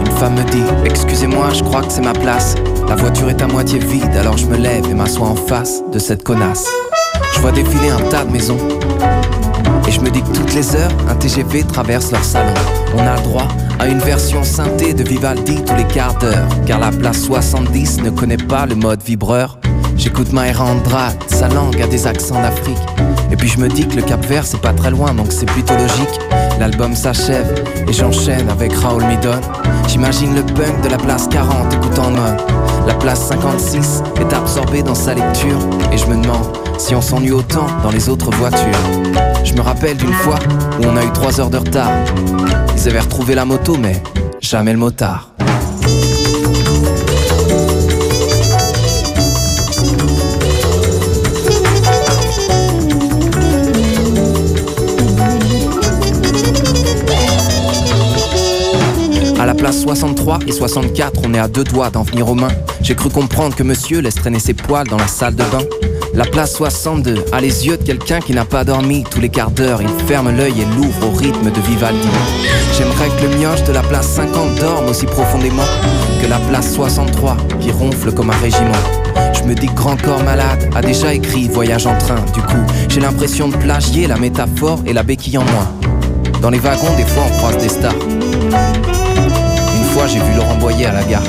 Une 0.00 0.12
femme 0.12 0.34
me 0.34 0.44
dit 0.50 0.62
Excusez-moi, 0.86 1.50
je 1.52 1.62
crois 1.62 1.82
que 1.82 1.92
c'est 1.92 2.04
ma 2.04 2.14
place. 2.14 2.54
La 2.88 2.96
voiture 2.96 3.28
est 3.28 3.42
à 3.42 3.46
moitié 3.46 3.78
vide, 3.78 4.16
alors 4.18 4.38
je 4.38 4.46
me 4.46 4.56
lève 4.56 4.88
et 4.90 4.94
m'assois 4.94 5.28
en 5.28 5.34
face 5.34 5.82
de 5.92 5.98
cette 5.98 6.22
connasse. 6.22 6.66
Je 7.34 7.40
vois 7.40 7.52
défiler 7.52 7.90
un 7.90 8.08
tas 8.08 8.24
de 8.24 8.30
maisons. 8.30 8.58
Et 9.86 9.90
je 9.90 10.00
me 10.00 10.10
dis 10.10 10.22
que 10.22 10.32
toutes 10.34 10.54
les 10.54 10.74
heures, 10.74 10.92
un 11.10 11.14
TGV 11.14 11.64
traverse 11.64 12.10
leur 12.10 12.24
salon. 12.24 12.54
On 12.96 13.00
a 13.00 13.16
le 13.16 13.22
droit 13.22 13.48
à 13.78 13.86
une 13.86 13.98
version 13.98 14.42
synthé 14.44 14.94
de 14.94 15.02
Vivaldi 15.02 15.62
tous 15.62 15.74
les 15.74 15.84
quarts 15.84 16.16
d'heure. 16.18 16.48
Car 16.66 16.78
la 16.78 16.90
place 16.90 17.20
70 17.22 18.00
ne 18.02 18.10
connaît 18.10 18.38
pas 18.38 18.64
le 18.64 18.76
mode 18.76 19.02
vibreur. 19.02 19.58
J'écoute 19.98 20.32
Maëra 20.32 20.64
Andrade, 20.64 21.16
sa 21.26 21.48
langue 21.48 21.82
a 21.82 21.86
des 21.88 22.06
accents 22.06 22.40
d'Afrique. 22.40 22.78
Et 23.32 23.36
puis 23.36 23.48
je 23.48 23.58
me 23.58 23.68
dis 23.68 23.86
que 23.86 23.96
le 23.96 24.02
Cap 24.02 24.24
Vert 24.24 24.46
c'est 24.46 24.60
pas 24.60 24.72
très 24.72 24.90
loin 24.90 25.12
donc 25.12 25.32
c'est 25.32 25.46
plutôt 25.46 25.74
logique. 25.74 26.20
L'album 26.60 26.94
s'achève 26.94 27.64
et 27.86 27.92
j'enchaîne 27.92 28.48
avec 28.48 28.72
Raoul 28.72 29.04
Midon. 29.04 29.40
J'imagine 29.88 30.36
le 30.36 30.42
punk 30.42 30.82
de 30.82 30.88
la 30.88 30.98
place 30.98 31.26
40 31.28 31.74
écoutant 31.74 32.10
Non. 32.10 32.36
La 32.86 32.94
place 32.94 33.26
56 33.26 34.02
est 34.20 34.32
absorbée 34.32 34.82
dans 34.82 34.94
sa 34.94 35.14
lecture 35.14 35.58
et 35.92 35.98
je 35.98 36.06
me 36.06 36.22
demande 36.22 36.56
si 36.78 36.94
on 36.94 37.02
s'ennuie 37.02 37.32
autant 37.32 37.66
dans 37.82 37.90
les 37.90 38.08
autres 38.08 38.30
voitures. 38.30 38.78
Je 39.44 39.52
me 39.54 39.60
rappelle 39.60 39.96
d'une 39.96 40.12
fois 40.12 40.38
où 40.80 40.84
on 40.84 40.96
a 40.96 41.04
eu 41.04 41.12
3 41.12 41.40
heures 41.40 41.50
de 41.50 41.58
retard. 41.58 41.90
Ils 42.76 42.88
avaient 42.88 43.00
retrouvé 43.00 43.34
la 43.34 43.44
moto 43.44 43.76
mais 43.76 44.00
jamais 44.40 44.72
le 44.72 44.78
motard. 44.78 45.27
À 59.38 59.46
la 59.46 59.54
place 59.54 59.82
63 59.82 60.40
et 60.48 60.52
64, 60.52 61.20
on 61.24 61.32
est 61.32 61.38
à 61.38 61.46
deux 61.46 61.62
doigts 61.62 61.90
d'en 61.90 62.02
venir 62.02 62.28
aux 62.28 62.34
mains. 62.34 62.50
J'ai 62.82 62.96
cru 62.96 63.08
comprendre 63.08 63.54
que 63.54 63.62
monsieur 63.62 64.00
laisse 64.00 64.16
traîner 64.16 64.40
ses 64.40 64.52
poils 64.52 64.88
dans 64.88 64.96
la 64.96 65.06
salle 65.06 65.36
de 65.36 65.44
bain. 65.44 65.62
La 66.12 66.24
place 66.24 66.54
62 66.54 67.24
a 67.30 67.40
les 67.40 67.66
yeux 67.66 67.76
de 67.76 67.84
quelqu'un 67.84 68.18
qui 68.18 68.32
n'a 68.32 68.44
pas 68.44 68.64
dormi. 68.64 69.04
Tous 69.08 69.20
les 69.20 69.28
quarts 69.28 69.52
d'heure, 69.52 69.80
il 69.80 70.06
ferme 70.06 70.36
l'œil 70.36 70.54
et 70.60 70.64
l'ouvre 70.76 71.06
au 71.06 71.16
rythme 71.16 71.52
de 71.52 71.60
Vivaldi. 71.60 72.08
J'aimerais 72.76 73.10
que 73.10 73.28
le 73.28 73.36
mioche 73.38 73.62
de 73.62 73.72
la 73.72 73.82
place 73.82 74.08
50 74.08 74.56
dorme 74.56 74.88
aussi 74.88 75.06
profondément 75.06 75.62
que 76.20 76.26
la 76.26 76.38
place 76.50 76.74
63 76.74 77.36
qui 77.60 77.70
ronfle 77.70 78.12
comme 78.12 78.30
un 78.30 78.38
régiment. 78.38 78.72
Je 79.34 79.44
me 79.44 79.54
dis 79.54 79.68
Grand 79.68 79.96
Corps 80.02 80.24
Malade 80.24 80.68
a 80.74 80.82
déjà 80.82 81.14
écrit 81.14 81.46
Voyage 81.46 81.86
en 81.86 81.96
train. 81.96 82.20
Du 82.34 82.40
coup, 82.40 82.66
j'ai 82.88 83.00
l'impression 83.00 83.46
de 83.46 83.56
plagier 83.56 84.08
la 84.08 84.16
métaphore 84.16 84.80
et 84.84 84.92
la 84.92 85.04
béquille 85.04 85.38
en 85.38 85.44
moi. 85.44 85.72
Dans 86.42 86.50
les 86.50 86.58
wagons, 86.58 86.96
des 86.96 87.04
fois, 87.04 87.22
on 87.32 87.36
croise 87.38 87.58
des 87.58 87.68
stars. 87.68 87.94
Fois, 89.98 90.06
j'ai 90.06 90.20
vu 90.20 90.32
Laurent 90.36 90.54
Boyer 90.58 90.86
à 90.86 90.92
la 90.92 91.02
gare. 91.02 91.24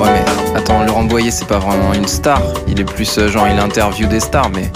Ouais, 0.00 0.08
mais 0.10 0.58
attends, 0.58 0.82
Laurent 0.82 1.04
Boyer, 1.04 1.30
c'est 1.30 1.46
pas 1.46 1.60
vraiment 1.60 1.94
une 1.94 2.08
star. 2.08 2.42
Il 2.66 2.80
est 2.80 2.84
plus 2.84 3.16
euh, 3.16 3.28
genre, 3.28 3.46
il 3.46 3.56
interview 3.60 4.08
des 4.08 4.18
stars, 4.18 4.50
mais 4.50 4.72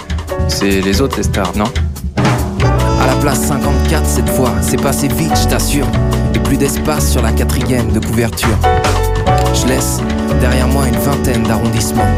c'est 0.47 0.80
les 0.80 1.01
autres 1.01 1.16
les 1.16 1.24
stars, 1.24 1.51
non? 1.57 1.64
À 3.01 3.07
la 3.09 3.16
place 3.20 3.40
54 3.40 4.07
cette 4.07 4.28
fois, 4.28 4.53
c'est 4.61 4.80
passé 4.80 5.09
vite, 5.09 5.36
je 5.36 5.49
t'assure. 5.49 5.88
Et 6.36 6.38
plus 6.38 6.57
d'espace 6.57 7.11
sur 7.11 7.20
la 7.20 7.32
quatrième 7.32 7.90
de 7.90 7.99
couverture. 7.99 8.57
Je 9.55 9.66
laisse 9.66 9.99
derrière 10.40 10.68
moi 10.68 10.86
une 10.86 10.99
vingtaine 10.99 11.43
d'arrondissements. 11.43 12.14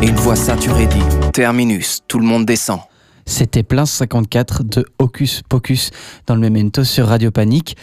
Et 0.00 0.06
une 0.06 0.16
voix 0.16 0.36
saturée 0.36 0.86
dit 0.86 1.30
Terminus, 1.34 2.00
tout 2.08 2.18
le 2.18 2.24
monde 2.24 2.46
descend. 2.46 2.80
C'était 3.26 3.62
Place 3.62 3.90
54 3.90 4.62
de 4.62 4.86
Hocus 4.98 5.42
Pocus 5.46 5.90
dans 6.26 6.36
le 6.36 6.40
Memento 6.40 6.84
sur 6.84 7.08
Radio 7.08 7.30
Panique. 7.30 7.76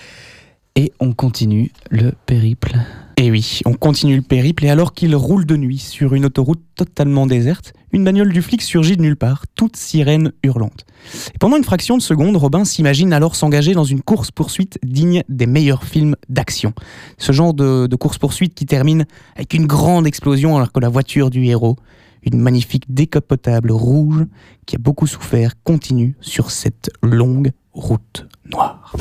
Et 0.77 0.91
on 0.99 1.13
continue 1.13 1.71
le 1.89 2.11
périple. 2.25 2.75
Et 3.15 3.31
oui, 3.31 3.61
on 3.65 3.75
continue 3.75 4.17
le 4.17 4.21
périple 4.21 4.65
et 4.65 4.69
alors 4.69 4.93
qu'il 4.93 5.15
roule 5.15 5.45
de 5.45 5.55
nuit 5.55 5.77
sur 5.77 6.15
une 6.15 6.25
autoroute 6.25 6.61
totalement 6.75 7.25
déserte, 7.25 7.71
une 7.93 8.03
bagnole 8.03 8.33
du 8.33 8.41
flic 8.41 8.61
surgit 8.61 8.97
de 8.97 9.01
nulle 9.01 9.15
part, 9.15 9.45
toute 9.55 9.77
sirène 9.77 10.33
hurlante. 10.43 10.85
Et 11.33 11.37
pendant 11.37 11.55
une 11.55 11.63
fraction 11.63 11.95
de 11.95 12.01
seconde, 12.01 12.35
Robin 12.35 12.65
s'imagine 12.65 13.13
alors 13.13 13.37
s'engager 13.37 13.73
dans 13.73 13.85
une 13.85 14.01
course-poursuite 14.01 14.77
digne 14.83 15.23
des 15.29 15.45
meilleurs 15.45 15.85
films 15.85 16.17
d'action. 16.27 16.73
Ce 17.17 17.31
genre 17.31 17.53
de, 17.53 17.87
de 17.87 17.95
course-poursuite 17.95 18.53
qui 18.53 18.65
termine 18.65 19.05
avec 19.37 19.53
une 19.53 19.67
grande 19.67 20.05
explosion 20.05 20.57
alors 20.57 20.73
que 20.73 20.81
la 20.81 20.89
voiture 20.89 21.29
du 21.29 21.45
héros, 21.45 21.77
une 22.21 22.41
magnifique 22.41 22.93
décapotable 22.93 23.71
rouge 23.71 24.25
qui 24.65 24.75
a 24.75 24.79
beaucoup 24.79 25.07
souffert, 25.07 25.53
continue 25.63 26.17
sur 26.19 26.51
cette 26.51 26.89
longue 27.01 27.51
route 27.71 28.27
noire. 28.51 28.93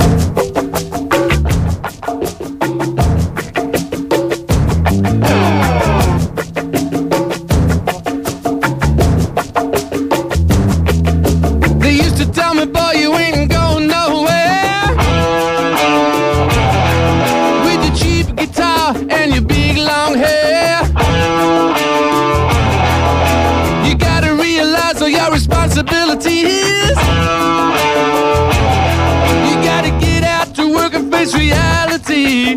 Reality. 32.09 32.51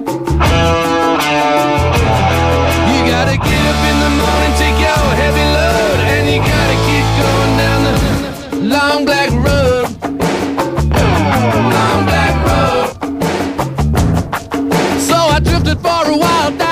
You 2.91 2.99
gotta 3.07 3.37
get 3.37 3.63
up 3.71 3.81
in 3.89 3.97
the 3.99 4.09
morning, 4.19 4.53
take 4.57 4.79
your 4.79 5.03
heavy 5.15 5.45
load, 5.55 5.99
and 5.99 6.27
you 6.29 6.39
gotta 6.39 6.75
keep 6.87 7.05
going 7.21 7.57
down 7.57 7.79
the 7.83 7.93
long 8.75 9.05
black 9.05 9.29
road. 9.31 9.87
Long 11.73 12.05
black 12.05 12.35
road. 12.47 12.87
So 14.99 15.15
I 15.15 15.39
drifted 15.43 15.79
for 15.79 16.11
a 16.11 16.17
while 16.17 16.66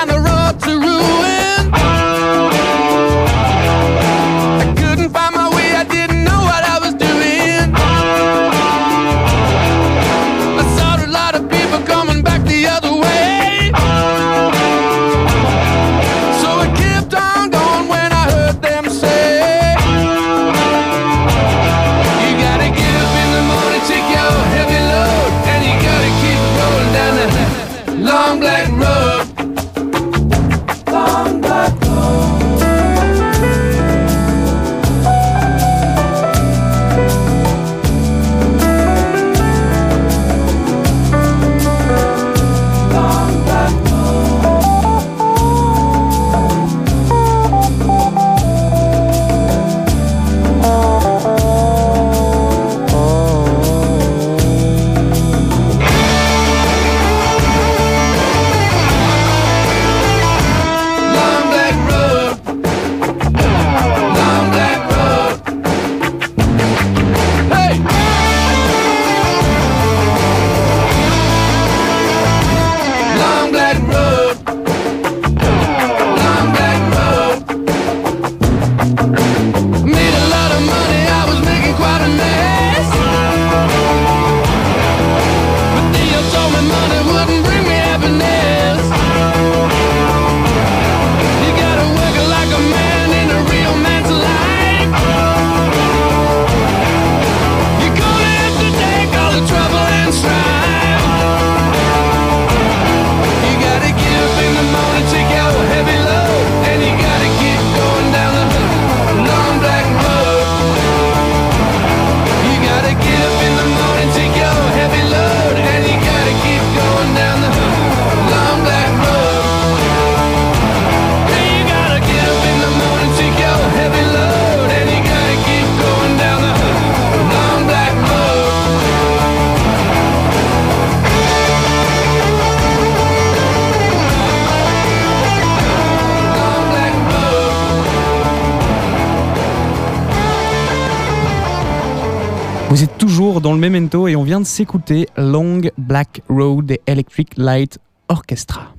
Vous 142.76 142.84
êtes 142.84 142.98
toujours 142.98 143.40
dans 143.40 143.54
le 143.54 143.58
Memento 143.58 144.06
et 144.06 144.16
on 144.16 144.22
vient 144.22 144.38
de 144.38 144.44
s'écouter 144.44 145.08
Long 145.16 145.62
Black 145.78 146.20
Road 146.28 146.66
des 146.66 146.82
Electric 146.86 147.38
Light 147.38 147.78
Orchestra. 148.10 148.74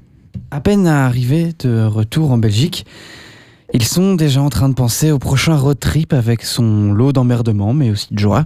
À 0.52 0.62
peine 0.62 0.86
arrivés 0.86 1.54
de 1.58 1.84
retour 1.84 2.32
en 2.32 2.38
Belgique, 2.38 2.86
ils 3.74 3.84
sont 3.84 4.14
déjà 4.14 4.40
en 4.40 4.50
train 4.50 4.70
de 4.70 4.76
penser 4.76 5.10
au 5.10 5.18
prochain 5.18 5.56
road 5.56 5.80
trip 5.80 6.14
avec 6.14 6.44
son 6.44 6.94
lot 6.94 7.12
d'emmerdements, 7.12 7.74
mais 7.74 7.90
aussi 7.90 8.14
de 8.14 8.20
joie. 8.20 8.46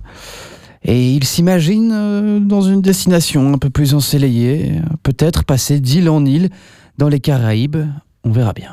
Et 0.85 1.11
ils 1.11 1.25
s'imaginent 1.25 1.91
euh, 1.93 2.39
dans 2.39 2.61
une 2.61 2.81
destination 2.81 3.53
un 3.53 3.57
peu 3.57 3.69
plus 3.69 3.93
ensoleillée, 3.93 4.79
peut-être 5.03 5.43
passer 5.43 5.81
d'île 5.81 6.09
en 6.09 6.23
île 6.23 6.49
dans 6.97 7.09
les 7.09 7.19
Caraïbes. 7.19 7.87
On 8.23 8.31
verra 8.31 8.53
bien. 8.53 8.71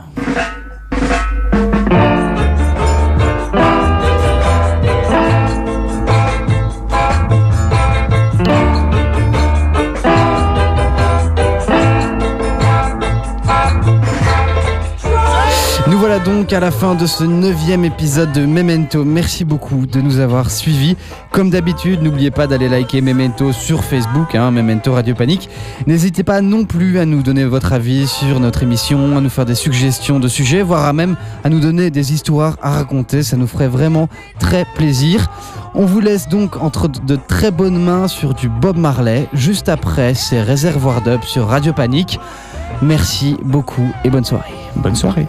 Donc 16.25 16.53
à 16.53 16.61
la 16.61 16.71
fin 16.71 16.95
de 16.95 17.07
ce 17.07 17.25
neuvième 17.25 17.85
épisode 17.85 18.33
de 18.33 18.47
Memento. 18.47 19.05
Merci 19.05 19.45
beaucoup 19.45 19.87
de 19.87 20.01
nous 20.01 20.19
avoir 20.19 20.51
suivis. 20.51 20.97
Comme 21.31 21.51
d'habitude, 21.51 22.03
n'oubliez 22.03 22.31
pas 22.31 22.47
d'aller 22.47 22.69
liker 22.69 23.01
Memento 23.01 23.53
sur 23.53 23.85
Facebook, 23.85 24.35
hein, 24.35 24.51
Memento 24.51 24.93
Radio 24.93 25.15
Panique. 25.15 25.49
N'hésitez 25.87 26.25
pas 26.25 26.41
non 26.41 26.65
plus 26.65 26.99
à 26.99 27.05
nous 27.05 27.23
donner 27.23 27.45
votre 27.45 27.73
avis 27.73 28.07
sur 28.07 28.41
notre 28.41 28.63
émission, 28.63 29.17
à 29.17 29.21
nous 29.21 29.29
faire 29.29 29.45
des 29.45 29.55
suggestions 29.55 30.19
de 30.19 30.29
sujets, 30.29 30.63
voire 30.63 30.87
à 30.87 30.93
même 30.93 31.17
à 31.45 31.49
nous 31.49 31.61
donner 31.61 31.91
des 31.91 32.13
histoires 32.13 32.57
à 32.63 32.71
raconter. 32.71 33.23
Ça 33.23 33.37
nous 33.37 33.47
ferait 33.47 33.69
vraiment 33.69 34.09
très 34.39 34.65
plaisir. 34.65 35.31
On 35.75 35.85
vous 35.85 36.01
laisse 36.01 36.29
donc 36.29 36.57
entre 36.63 36.89
de 36.89 37.17
très 37.17 37.51
bonnes 37.51 37.79
mains 37.79 38.09
sur 38.09 38.35
du 38.35 38.49
Bob 38.49 38.77
Marley. 38.77 39.29
Juste 39.35 39.69
après, 39.69 40.15
c'est 40.15 40.43
Réservoir 40.43 41.03
Dub 41.03 41.23
sur 41.23 41.49
Radio 41.49 41.73
Panique. 41.73 42.19
Merci 42.83 43.37
beaucoup 43.43 43.93
et 44.05 44.11
bonne 44.11 44.25
soirée. 44.25 44.55
Bonne 44.77 44.97
soirée. 44.97 45.27